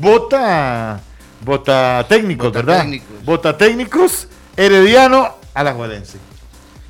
[0.00, 1.00] vota,
[1.44, 2.80] vota técnicos, Vota ¿verdad?
[2.82, 3.24] técnicos.
[3.24, 6.18] Vota técnicos, Herediano a la Juelense.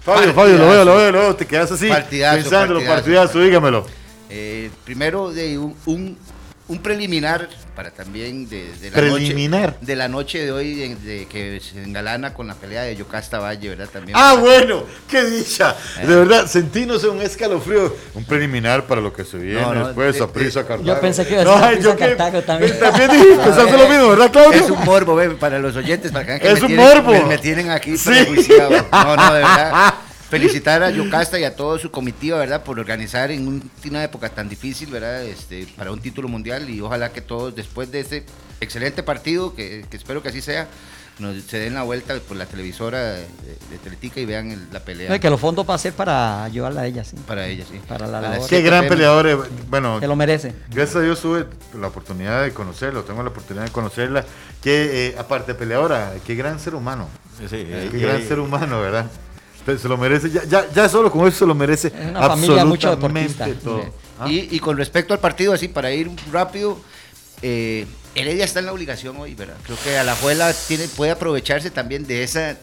[0.04, 0.40] Fabio, Partidazo.
[0.40, 2.94] Fabio, lo veo, lo veo, lo veo, te quedas así Partidazo, pensando, partidazo.
[2.94, 3.86] partidazo, dígamelo.
[4.28, 6.18] Eh, primero de un, un,
[6.66, 9.72] un preliminar para también de, de la Preliminar.
[9.72, 12.96] noche de la noche de hoy de, de que se engalana con la pelea de
[12.96, 13.88] Yocasta Valle, ¿verdad?
[13.92, 15.76] También Ah, para- bueno, qué dicha.
[16.00, 17.94] De verdad, sentí, no sé, un escalofrío.
[18.14, 20.84] Un preliminar para lo que se viene No, no, después, de- a prisa Cartago.
[20.84, 22.78] Yo pensé que iba a yo qué- Cartago también.
[22.78, 24.60] También dijiste, pensaste lo mismo, ¿verdad, Claudio?
[24.64, 26.86] Es un morbo, ve, para los oyentes, para que vean que Es me un tienen-
[26.94, 27.12] morbo.
[27.12, 28.08] Me, me tienen aquí Sí.
[28.08, 28.70] prejuiciado.
[28.90, 29.94] No, no, de verdad.
[30.40, 32.62] Felicitar a Yocasta y a todo su comitiva, ¿verdad?
[32.64, 35.22] Por organizar en un- una época tan difícil, ¿verdad?
[35.24, 38.24] Este, para un título mundial y ojalá que todos, después de este
[38.60, 40.66] excelente partido, que, que espero que así sea,
[41.20, 43.20] nos se den la vuelta por la televisora de,
[43.70, 45.08] de Teletica y vean el- la pelea.
[45.10, 47.14] No, que los fondos va a ser para ayudarla a ella, sí.
[47.24, 47.80] Para ella, sí.
[47.86, 48.40] Para la labor.
[48.40, 49.28] Qué 7 gran peleador.
[49.28, 49.36] eh,
[49.70, 50.52] Bueno, Se lo merece.
[50.70, 51.46] gracias a Dios tuve
[51.80, 54.24] la oportunidad de conocerlo, tengo la oportunidad de conocerla.
[54.60, 57.08] Que eh, aparte de peleadora, qué gran ser humano.
[57.38, 59.06] Sí, Qué y- gran y- ser humano, ¿verdad?
[59.66, 61.88] Se lo merece, ya, ya, ya solo con eso se lo merece.
[61.88, 63.64] Es una familia mucho absolutamente deportista.
[63.64, 63.84] todo.
[64.20, 64.30] ¿Ah?
[64.30, 66.78] Y, y con respecto al partido, así para ir rápido,
[67.42, 69.56] eh, Heredia está en la obligación hoy, ¿verdad?
[69.64, 72.56] Creo que Alajuela tiene, puede aprovecharse también de esa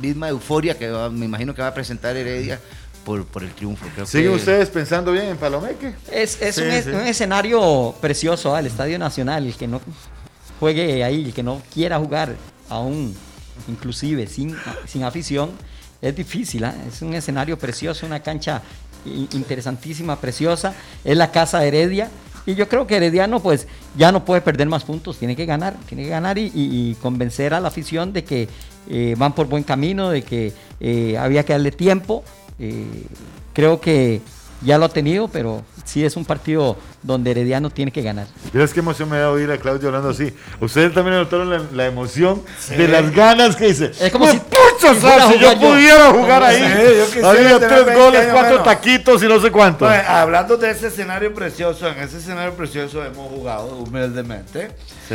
[0.00, 2.58] misma euforia que va- me imagino que va a presentar Heredia
[3.04, 3.84] por, por el triunfo.
[3.94, 5.94] Creo ¿Siguen que- ustedes pensando bien en Palomeque?
[6.10, 6.90] Es, es Sí, un, es- sí.
[6.90, 9.46] un escenario precioso, ah, el Estadio Nacional.
[9.46, 9.80] El que no
[10.58, 12.34] juegue ahí, el que no quiera jugar
[12.70, 13.14] aún,
[13.68, 15.50] inclusive sin, sin afición,
[16.08, 16.64] es difícil.
[16.64, 18.62] ah, Es un escenario precioso, una cancha
[19.32, 20.74] interesantísima, preciosa.
[21.04, 22.10] Es la casa de Heredia.
[22.46, 25.76] Y yo creo que Herediano pues ya no puede perder más puntos, tiene que ganar,
[25.88, 28.48] tiene que ganar y convencer a la afición de que
[28.88, 32.22] eh, van por buen camino, de que eh, había que darle tiempo.
[32.58, 33.04] Eh,
[33.52, 34.20] creo que
[34.62, 38.26] ya lo ha tenido, pero sí es un partido donde Herediano tiene que ganar.
[38.52, 40.32] ¿Ves qué emoción me da oír a Claudio hablando así?
[40.60, 43.92] Ustedes también notaron la, la emoción de las ganas que dice.
[44.00, 44.86] Es como "Me si- si
[45.38, 45.68] yo jugar yo".
[45.70, 46.56] pudiera jugar ahí.
[46.58, 48.64] Sí, yo quisiera Había tres 20 goles, cuatro menos.
[48.64, 49.84] taquitos y no sé cuánto.
[49.84, 54.70] Bueno, hablando de ese escenario precioso, en ese escenario precioso hemos jugado humildemente.
[55.08, 55.14] Sí.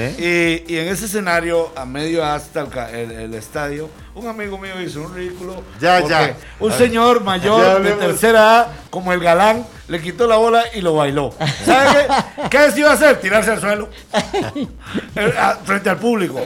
[0.67, 4.79] Y, y en ese escenario, a medio hasta el, el- el estadio, un amigo mío
[4.81, 5.63] hizo un ridículo.
[5.81, 6.35] Ya, ya.
[6.59, 10.81] Un señor ya mayor de tercera A, como el galán, le quitó la bola y
[10.81, 11.33] lo bailó.
[11.83, 12.49] ¿Sabe qué?
[12.49, 13.19] ¿Qué se iba a hacer?
[13.19, 13.89] Tirarse al suelo.
[15.15, 16.41] Eh, ah, Frente al público.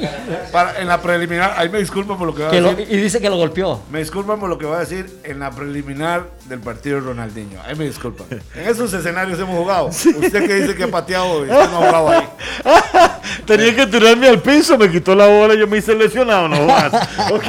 [0.52, 2.88] Para, en la preliminar, ahí me disculpan por lo que va a lo- decir.
[2.94, 3.82] y dice que lo golpeó.
[3.90, 7.62] Me disculpan por lo que voy a decir en la preliminar del partido de Ronaldinho.
[7.66, 8.28] Ahí me disculpan.
[8.56, 9.86] En esos escenarios hemos jugado.
[9.88, 12.28] Usted que dice que ha pateado y usted no ha jugado ahí.
[13.46, 16.58] Tenía que tirarme al piso, me quitó la bola y yo me hice lesionado, no
[16.58, 16.94] jodas.
[17.32, 17.44] ok,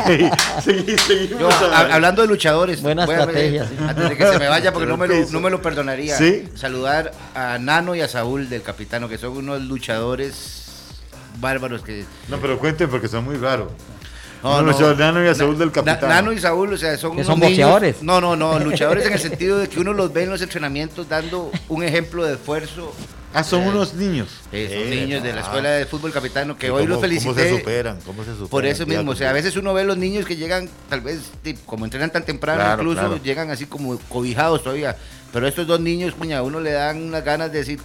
[0.63, 1.41] seguí, seguimos.
[1.41, 3.77] Yo, ha- hablando de luchadores, Buena voy a- estrategia, sí.
[3.87, 6.17] antes de que se me vaya, porque no me lo, no me lo perdonaría.
[6.17, 6.49] Sí.
[6.55, 10.63] Saludar a Nano y a Saúl del Capitano, que son unos luchadores
[11.41, 13.73] bárbaros que No, pero cuenten porque son muy raros.
[14.43, 14.79] No, No, no.
[14.79, 15.99] no, Nano y a Saúl del Capitán.
[16.03, 18.03] Na- Nano y Saúl, o sea, son son boxeadores.
[18.03, 21.09] No, no, no, luchadores en el sentido de que uno los ve en los entrenamientos
[21.09, 22.93] dando un ejemplo de esfuerzo.
[23.37, 24.29] Ah, son unos niños.
[24.53, 25.45] Eh, son Eh, niños de la ah.
[25.45, 27.33] escuela de fútbol capitano que ¿Y hoy cómo- los felicité.
[27.35, 27.99] ¿Cómo se superan?
[28.07, 28.49] ¿Cómo se superan?
[28.49, 31.33] Por eso mismo, o sea, a veces uno ve los niños que llegan, tal vez,
[31.67, 33.21] como entrenan tan temprano, Claro, incluso claro.
[33.25, 34.97] llegan así como cobijados todavía.
[35.35, 37.81] Pero estos dos niños, cuña, a uno le dan unas ganas de decir.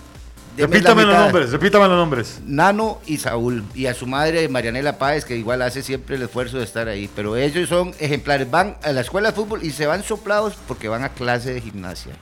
[0.56, 1.24] "Deme la Repítame los mitad".
[1.26, 2.39] nombres, repítame los nombres.
[2.45, 3.64] Nano y Saúl.
[3.74, 7.10] Y a su madre, Marianela Páez, que igual hace siempre el esfuerzo de estar ahí.
[7.16, 8.50] Pero ellos son ejemplares.
[8.52, 11.62] Van a la escuela de fútbol y se van soplados porque van a clase de
[11.62, 12.14] gimnasia.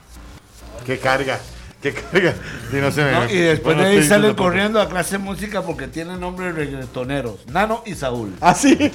[0.86, 1.38] Qué carga,
[1.82, 2.32] qué carga.
[2.72, 3.24] Y, no se me- ¿no?
[3.28, 6.52] Y después bueno, de ahí salen corriendo a clase de música porque tienen nombre de
[6.52, 7.46] reggaetoneros.
[7.48, 8.34] Nano y Saúl.
[8.40, 8.74] ¿Ah, sí?
[8.78, 8.92] Tienen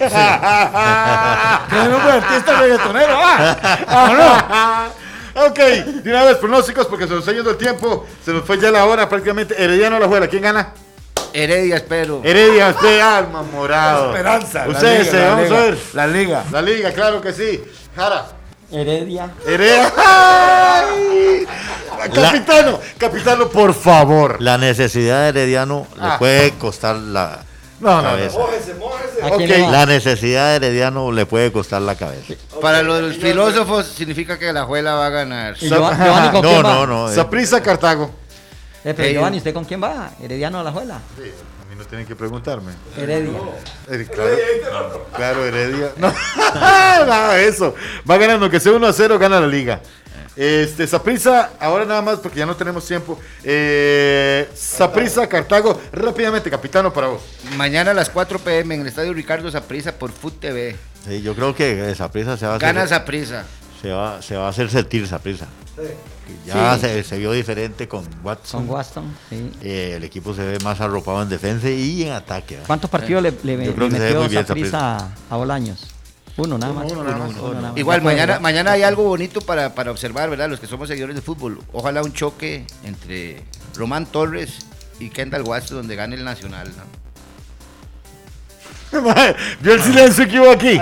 [1.92, 3.14] nombre de artista reggaetonero.
[3.20, 4.90] ¡Ah!
[5.36, 5.58] ok,
[6.04, 8.06] de una vez pronósticos porque se nos está yendo el tiempo.
[8.24, 9.56] Se nos fue ya la hora prácticamente.
[9.62, 10.28] Herediano la juega.
[10.28, 10.74] ¿Quién gana?
[11.34, 12.22] Heredia, espero.
[12.24, 14.12] Heredia, usted, alma morado.
[14.12, 14.66] Esperanza.
[14.68, 15.78] la Ustedes, liga, eh, la vamos liga, a ver.
[15.94, 16.44] La liga.
[16.52, 17.64] La liga, claro que sí.
[17.96, 18.26] Jara.
[18.72, 19.32] Heredia.
[19.46, 19.92] Heredia.
[19.98, 21.48] ¡Ay!
[22.14, 24.38] Capitano, capitano, por favor.
[24.42, 26.14] La necesidad de Herediano Ah.
[26.14, 27.40] le puede costar la
[27.84, 28.38] No, no, cabeza.
[29.24, 29.58] ¿A quién Ok.
[29.58, 29.72] le va?
[29.72, 32.34] La necesidad de Herediano le puede costar la cabeza.
[32.62, 35.56] Para los filósofos significa que la juela va a ganar.
[35.60, 36.74] ¿Y Giova- Giovanni con No, quién va?
[36.74, 37.12] no, no.
[37.12, 37.16] eh.
[37.16, 38.10] Saprisa, Cartago.
[38.86, 40.12] Eh, pero Giovanni, ¿usted con quién va?
[40.22, 41.00] Herediano a la juela.
[41.70, 42.72] mí no tienen que preguntarme.
[42.98, 43.32] Heredia.
[43.90, 45.92] Eh, Claro, claro, Heredia.
[45.98, 46.14] No,
[46.56, 47.74] nada de eso.
[48.10, 49.82] Va ganando, que sea 1 a 0, gana la liga.
[50.36, 53.20] Este, Saprisa, ahora nada más porque ya no tenemos tiempo.
[53.44, 57.22] Eh, Saprisa, Cartago, rápidamente, capitano, para vos.
[57.56, 60.76] Mañana a las 4 pm en el estadio Ricardo Saprisa por Food TV.
[61.08, 63.46] Sí, yo creo que esa prisa se va a hacer, Gana Saprisa.
[63.82, 65.48] se va, se va a hacer sentir esa prisa.
[66.46, 68.66] Ya se, se vio diferente con Watson.
[68.66, 69.18] Con Waston.
[69.30, 69.52] sí.
[69.62, 72.60] Eh, el equipo se ve más arropado en defensa y en ataque.
[72.66, 75.10] ¿Cuántos partidos le, le, Yo creo le que se ve metió muy bien Saprissa a,
[75.30, 75.93] a Bolaños?
[76.38, 76.92] Uno nada más.
[76.92, 77.32] uno nada más.
[77.36, 77.78] Uno nada más.
[77.78, 80.50] Igual, mañana, mañana hay algo bonito para, para observar, ¿verdad?
[80.50, 81.60] Los que somos seguidores de fútbol.
[81.72, 83.44] Ojalá un choque entre
[83.76, 84.66] Román Torres
[85.00, 86.70] y Kendall Watson donde gane el Nacional.
[86.76, 87.04] ¿no?
[89.62, 90.78] Vio el silencio que hubo aquí.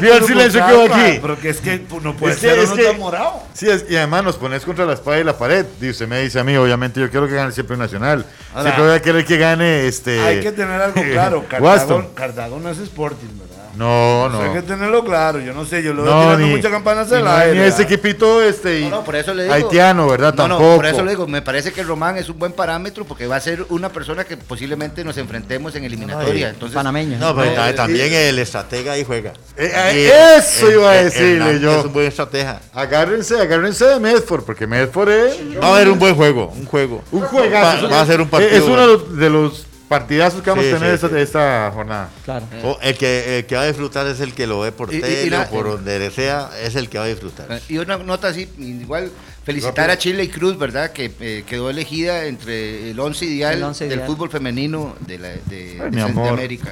[0.00, 1.18] Vio el silencio que hubo aquí.
[1.20, 3.42] Pero que es que pues, no puede Es que- ser es uno que- tan morado.
[3.52, 5.66] Sí, es- y además nos pones contra la espada y la pared.
[5.80, 8.24] Y usted me dice a mí, obviamente, yo quiero que gane siempre un nacional.
[8.54, 10.18] Ahora, siempre voy a querer que gane este.
[10.20, 11.44] Hay que tener algo claro.
[11.48, 12.14] Cartago.
[12.14, 13.51] Cartago no es Sporting, ¿verdad?
[13.74, 14.62] No, Eso Hay que no.
[14.64, 15.40] tenerlo claro.
[15.40, 17.50] Yo no sé, yo lo veo No, tirando ni, muchas campanas ni- al ni aire.
[17.66, 17.80] ese ¿verdad?
[17.80, 19.54] equipito este, y No, no, por eso le digo.
[19.54, 20.34] haitiano, ¿verdad?
[20.34, 20.76] No, no, Tampoco.
[20.76, 23.40] por eso le digo, me parece que Román es un buen parámetro porque va a
[23.40, 26.48] ser una persona que posiblemente nos enfrentemos en eliminatoria.
[26.48, 27.18] No, Entonces, Panameño.
[27.18, 29.32] No, pero No, eh, también el estratega ahí juega.
[29.56, 31.78] Eh, eh, eso iba a decirle yo.
[31.80, 32.60] Es un buen estratega.
[32.74, 37.02] Agárrense, agárrense de Medford, porque Medford es Va a haber un buen juego, un juego.
[37.12, 37.84] un juegazo.
[37.88, 38.50] Va, va a ser un Eh, partido.
[38.50, 41.22] Es uno de los, de los partidazos que vamos Sí, a tener sí, esta, sí.
[41.22, 42.08] esta jornada.
[42.24, 42.46] Claro.
[42.64, 44.96] O el, que, el que va a disfrutar es el que lo ve por Y-
[44.96, 47.60] y- y tele la- o por donde sea, es el que va a disfrutar.
[47.68, 49.10] Y una nota así, igual
[49.44, 49.92] felicitar Rápido.
[49.92, 50.92] a Chile y Cruz, ¿verdad?
[50.92, 54.06] Que eh, quedó elegida entre el 11 ideal El once del ideal.
[54.08, 56.06] fútbol femenino de, la, de, Ay, de mi amor.
[56.26, 56.70] Centroamérica.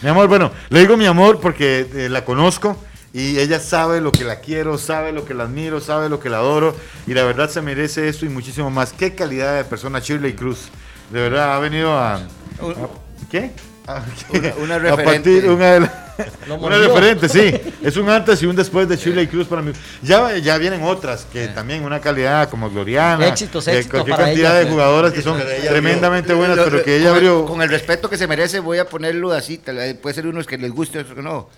[0.00, 2.76] Mi amor, bueno, le digo mi amor porque eh, la conozco
[3.12, 6.30] y ella sabe lo que la quiero, sabe lo que la admiro, sabe lo que
[6.30, 6.74] la adoro
[7.06, 8.92] y la verdad se merece esto y muchísimo más.
[8.94, 10.68] Qué calidad de persona Shirley Cruz.
[11.10, 12.22] De verdad ha venido a...
[12.70, 13.50] a- ¿Qué?
[13.86, 15.30] A- Una- una a referente.
[15.40, 15.98] partir- una, de la-
[16.46, 17.52] Lo una referente, sí.
[17.82, 19.72] Es un antes y un después de Shirley Cruz para mí.
[20.02, 23.26] Ya, ya vienen otras que también una calidad como Gloriana.
[23.26, 26.82] Éxitos, eh, éxitos cualquier para cantidad ella, de jugadoras que son tremendamente buenas, Lo- pero
[26.84, 27.46] que ella con el- abrió...
[27.46, 29.58] Con el respeto que se merece, voy a ponerlo así.
[29.58, 31.48] tal Puede ser unos que les guste, otros que no.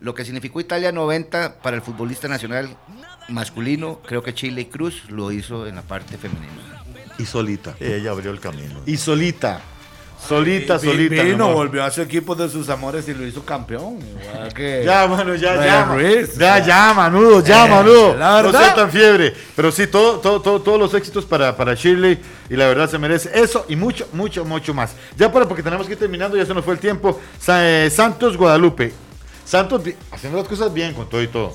[0.00, 2.74] Lo que significó Italia 90 para el futbolista nacional
[3.28, 6.82] masculino, creo que Chile y Cruz lo hizo en la parte femenina.
[7.18, 7.74] Y solita.
[7.78, 8.80] Ella abrió el camino.
[8.86, 9.60] Y solita.
[10.28, 11.22] Solita, Vi- solita.
[11.22, 11.54] Vino, amor.
[11.56, 13.98] volvió a su equipo de sus amores y lo hizo campeón.
[14.00, 15.84] Igual que- Ya, mano, ya, ya.
[15.86, 16.58] Ruiz, ya, o sea.
[16.66, 18.14] ya, manudo, ya, Eh, manudo.
[18.16, 18.60] la no verdad.
[18.60, 19.34] sea tan fiebre.
[19.56, 22.18] Pero sí, todo, todo, todo- todos los éxitos para, para Shirley.
[22.48, 24.92] Y la verdad se merece eso y mucho, mucho, mucho más.
[25.16, 27.18] Ya para, porque tenemos que ir terminando, ya se nos fue el tiempo.
[27.40, 28.92] Sa- eh, Santos, Guadalupe.
[29.44, 31.52] Santos haciendo las cosas bien con todo y todo.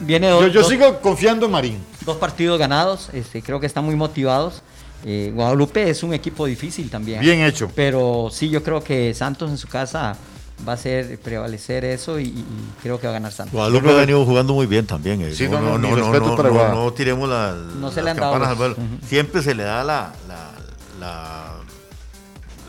[0.00, 1.84] Viene Yo, dos, yo dos- sigo confiando en Marín.
[2.04, 3.08] dos partidos ganados.
[3.12, 4.62] Este, creo que están muy motivados.
[5.04, 7.20] Eh, Guadalupe es un equipo difícil también.
[7.20, 7.70] Bien hecho.
[7.74, 10.16] Pero sí, yo creo que Santos en su casa
[10.66, 12.44] va a hacer prevalecer eso y, y
[12.82, 13.52] creo que va a ganar Santos.
[13.54, 15.20] Guadalupe ha venido jugando muy bien también.
[15.22, 15.34] eh.
[15.34, 16.74] Sí, no, no, mi respeto para no, Guada.
[16.74, 18.34] no tiremos la- No se le han dado
[18.64, 18.76] al.
[19.08, 20.50] Siempre se le da la, la,
[21.00, 21.54] la,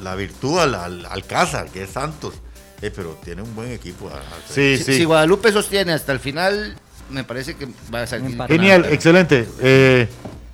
[0.01, 2.33] la virtud al, al, al Cázar, que es Santos.
[2.81, 4.09] Eh, pero tiene un buen equipo.
[4.49, 4.93] Sí, Si, sí.
[4.97, 6.75] si Guadalupe sostiene hasta el final,
[7.09, 8.35] me parece que va a salir.
[8.47, 9.47] Genial, excelente.
[9.61, 10.07] Eh,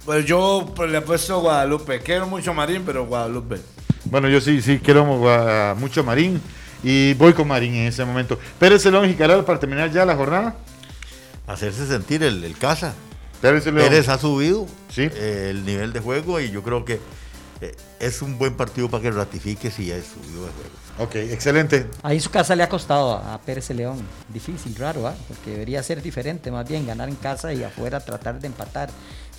[0.09, 1.99] Pues yo pues, le he puesto Guadalupe.
[1.99, 3.57] Quiero mucho Marín, pero Guadalupe.
[4.05, 6.41] Bueno, yo sí, sí quiero uh, mucho a Marín
[6.81, 8.39] y voy con Marín en ese momento.
[8.57, 10.55] Pérez León y Jicaral para terminar ya la jornada.
[11.45, 12.93] Hacerse sentir el, el Cázar.
[13.39, 13.77] Pérez León.
[13.77, 15.03] Pérez ha subido Sí.
[15.13, 16.99] eh, el nivel de juego y yo creo que
[17.61, 20.69] eh, es un buen partido para que ratifique si ya es subido de juego.
[20.97, 21.85] Ok, excelente.
[22.01, 23.99] Ahí su casa le ha costado a a Pérez León.
[24.27, 25.13] Difícil, raro, ¿ah?
[25.27, 28.89] porque debería ser diferente, más bien ganar en casa y afuera tratar de empatar.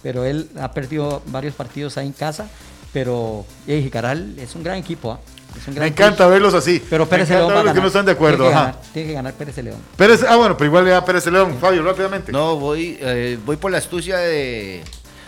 [0.03, 2.49] Pero él ha perdido varios partidos ahí en casa.
[2.93, 5.13] Pero eh, Jicaral es un gran equipo.
[5.13, 5.21] ¿ah?
[5.57, 6.83] Es un gran Me encanta verlos así.
[6.91, 8.39] Pero Pérez Me León encanta que no están de acuerdo.
[8.45, 9.79] Tiene que, ganar, tiene que ganar Pérez León.
[9.97, 11.57] Pérez, ah, bueno, pero igual le da Pérez León.
[11.61, 12.33] Fabio, rápidamente.
[12.33, 14.83] No, voy, eh, voy por la astucia de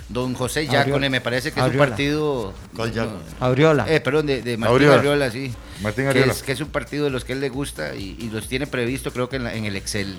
[0.08, 0.66] don José.
[0.66, 1.08] Yacone.
[1.08, 2.52] Me parece que es un partido.
[2.74, 3.18] ¿Cuál Yacone?
[3.40, 3.86] Aureola.
[3.88, 4.94] Eh, perdón, de, de Martín Auriola.
[4.98, 5.52] Arriola, sí.
[5.82, 6.32] Martín que Arriola.
[6.32, 8.66] es, que es un partido de los que él le gusta y, y los tiene
[8.66, 10.16] previsto, creo que en, la- en el Excel.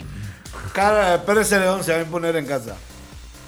[0.74, 2.76] Cara, Pérez León se va a imponer en casa.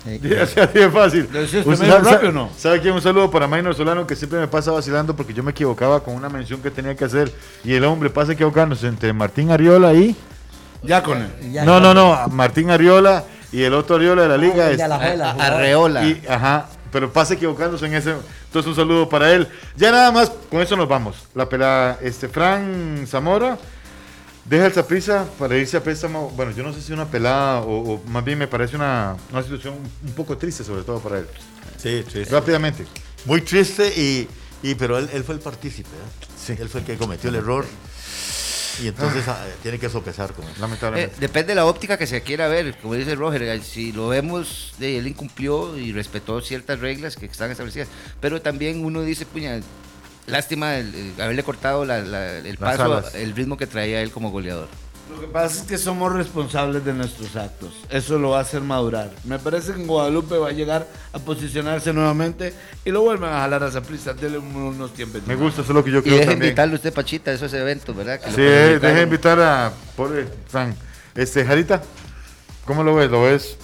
[0.06, 1.30] Eh, Sí, así así de fácil.
[1.32, 2.49] ¿Lo decís Usted sabe- rápido o no?
[2.58, 2.93] ¿Sabe quién?
[2.93, 6.14] Un saludo para Maynor Solano que siempre me pasa vacilando porque yo me equivocaba con
[6.16, 7.32] una mención que tenía que hacer
[7.64, 10.16] y el hombre pasa equivocándose entre Martín Ariola y...
[10.84, 11.51] Ya con él.
[11.51, 14.78] ya- no, no, no, Martín Ariola y el otro Ariola de la liga el es...
[14.78, 15.53] de Alajuela, A- jugador.
[15.56, 16.03] Arreola.
[16.06, 18.12] Y, ajá, pero pasa equivocándose en ese.
[18.45, 19.47] Entonces, un saludo para él.
[19.76, 21.16] Ya nada más, con eso nos vamos.
[21.34, 23.58] La pelada, este, Fran Zamora,
[24.46, 26.30] deja el Saprisa para irse a préstamo.
[26.32, 29.43] Bueno, yo no sé si una pelada o, o más bien me parece una, una
[29.43, 31.28] situación un poco triste, sobre todo para él.
[31.78, 32.24] Sí, sí.
[32.26, 32.86] Rápidamente.
[33.26, 34.28] Muy triste y,
[34.64, 36.26] Y pero él, él fue el partícipe, ¿eh?
[36.38, 36.56] Sí.
[36.60, 37.66] Él fue el que cometió el error.
[38.84, 40.56] Y entonces ah, tiene que sopesar con eso.
[40.56, 41.16] Eh, Lamentablemente.
[41.20, 44.74] depende de la óptica que se quiera ver, como dice Roger, eh, si lo vemos,
[44.80, 47.88] de, él incumplió y respetó ciertas reglas que están establecidas,
[48.20, 49.62] pero también uno dice, puña,
[50.28, 53.16] lástima el- el haberle cortado la- la- el Las paso, alas.
[53.16, 54.68] el ritmo que traía él como goleador.
[55.14, 57.72] Lo que pasa es que somos responsables de nuestros actos.
[57.92, 59.12] Eso lo va a hacer madurar.
[59.24, 62.54] Me parece que en Guadalupe va a llegar a posicionarse nuevamente
[62.84, 64.14] y lo vuelven a jalar a esa prisa.
[64.16, 65.22] Denle un- unos tiempos.
[65.28, 66.50] Me gusta, eso es lo que yo Y creo deje también.
[66.50, 68.20] invitarle usted, Pachita, a esos eventos, ¿verdad?
[68.20, 68.80] Que Sí, invitar.
[68.82, 70.76] deje invitar a pobre Frank.
[71.14, 71.84] Este, Jarita,
[72.66, 73.10] ¿cómo lo ves?
[73.12, 73.58] ¿Lo ves?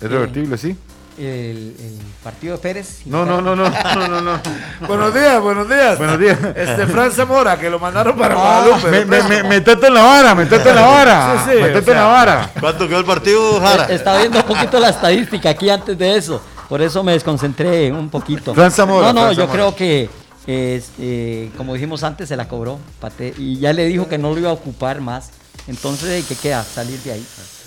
[0.00, 0.74] ¿Es revertible, sí?
[1.18, 3.00] El, el partido de Pérez.
[3.06, 4.40] No, no, no, no, no, no, no.
[4.86, 5.96] Buenos días, buenos días.
[5.96, 6.38] Buenos días.
[6.54, 8.90] Este Fran Zamora, que lo mandaron para Ah, Guadalupe.
[8.90, 11.42] me, me, me- metete en la vara, metete en la vara.
[11.46, 12.50] Sí, sí, metete o sea, en la vara.
[12.60, 13.86] ¿Cuánto quedó el partido, Jara?
[13.88, 16.42] Eh, Estaba viendo un poquito la estadística aquí antes de eso.
[16.68, 18.52] Por eso me desconcentré un poquito.
[18.54, 19.52] Fran Zamora, No, no, Fran yo Zamora.
[19.52, 20.10] creo que,
[20.46, 22.78] es, eh, como dijimos antes, se la cobró.
[23.00, 25.30] Pate, y ya le dijo que no lo iba a ocupar más.
[25.66, 26.62] Entonces, ¿qué queda?
[26.62, 27.26] Salir de ahí.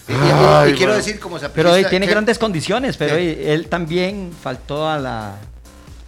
[0.10, 3.38] Y, quiero decir, como Pero eh, sapricista, tiene que- grandes condiciones, pero Sí.
[3.41, 5.36] él también faltó a la,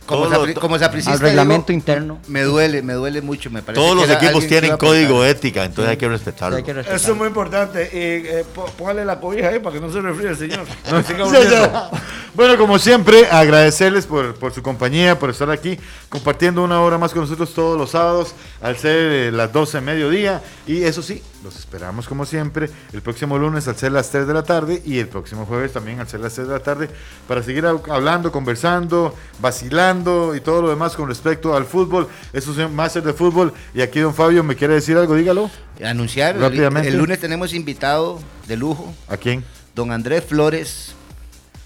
[0.05, 2.19] como, Todo como al reglamento digo, interno.
[2.27, 3.81] me duele, me duele mucho, me parece.
[3.81, 6.57] Todos que los equipos tienen código ética, entonces hay que respetarlo.
[6.57, 6.99] Hay que respetar.
[6.99, 7.83] Eso es muy importante.
[7.93, 10.65] Y eh, pó- póngale la cobija ahí para que no se refríe el señor.
[11.51, 11.89] Ya.
[12.33, 15.77] Bueno, como siempre, agradecerles por, por su compañía, por estar aquí
[16.09, 19.81] compartiendo una hora más con nosotros todos los sábados al ser eh, las 12 de
[19.81, 20.41] mediodía.
[20.65, 24.33] Y eso sí, los esperamos como siempre el próximo lunes al ser las 3 de
[24.33, 26.89] la tarde y el próximo jueves también al ser las 3 de la tarde
[27.27, 30.00] para seguir hab- hablando, conversando, vacilando
[30.35, 32.07] y todo lo demás con respecto al fútbol.
[32.33, 33.53] Eso es un máster de fútbol.
[33.73, 35.49] Y aquí don Fabio me quiere decir algo, dígalo.
[35.83, 36.89] Anunciar, el- Rápidamente.
[36.89, 39.43] el lunes tenemos invitado de lujo, ¿A quién?
[39.75, 40.93] don Andrés Flores.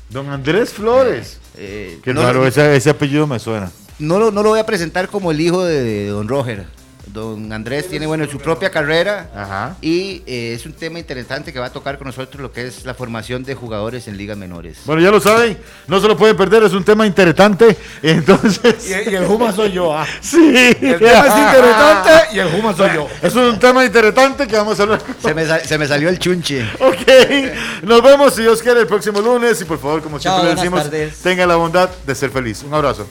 [0.10, 1.40] Don Andrés Flores.
[1.58, 3.72] eh, Qué no, raro, ese, ese apellido me suena.
[4.00, 6.66] no lo, no lo voy a presentar como el hijo de don Roger.
[7.08, 9.76] Don Andrés tiene bueno su propia carrera Ajá.
[9.82, 12.84] y eh, es un tema interesante que va a tocar con nosotros lo que es
[12.86, 14.78] la formación de jugadores en ligas menores.
[14.86, 17.78] Bueno, ya lo saben, no se lo pueden perder, es un tema interesante.
[18.02, 19.96] Entonces, Y, y el Juma soy yo.
[19.96, 20.06] ah.
[20.22, 20.54] sí.
[20.56, 23.08] El tema es interesante y el Juma soy yo.
[23.22, 25.02] Es un tema interesante que vamos a hablar.
[25.22, 26.66] Se me, se me salió el chunche.
[26.80, 30.44] Ok, nos vemos si Dios quiere el próximo lunes y por favor, como Chao, siempre
[30.44, 31.18] le buenas decimos, tardes.
[31.22, 32.64] tengan la bondad de ser feliz.
[32.64, 33.08] Un abrazo.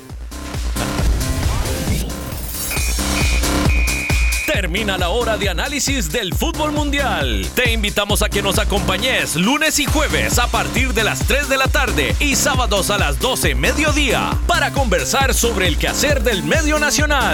[4.75, 7.47] Termina la hora de análisis del fútbol mundial.
[7.55, 11.57] Te invitamos a que nos acompañes lunes y jueves a partir de las 3 de
[11.57, 16.81] la tarde y sábados a las 12 mediodía para conversar sobre el quehacer del medio
[16.81, 17.33] nacional.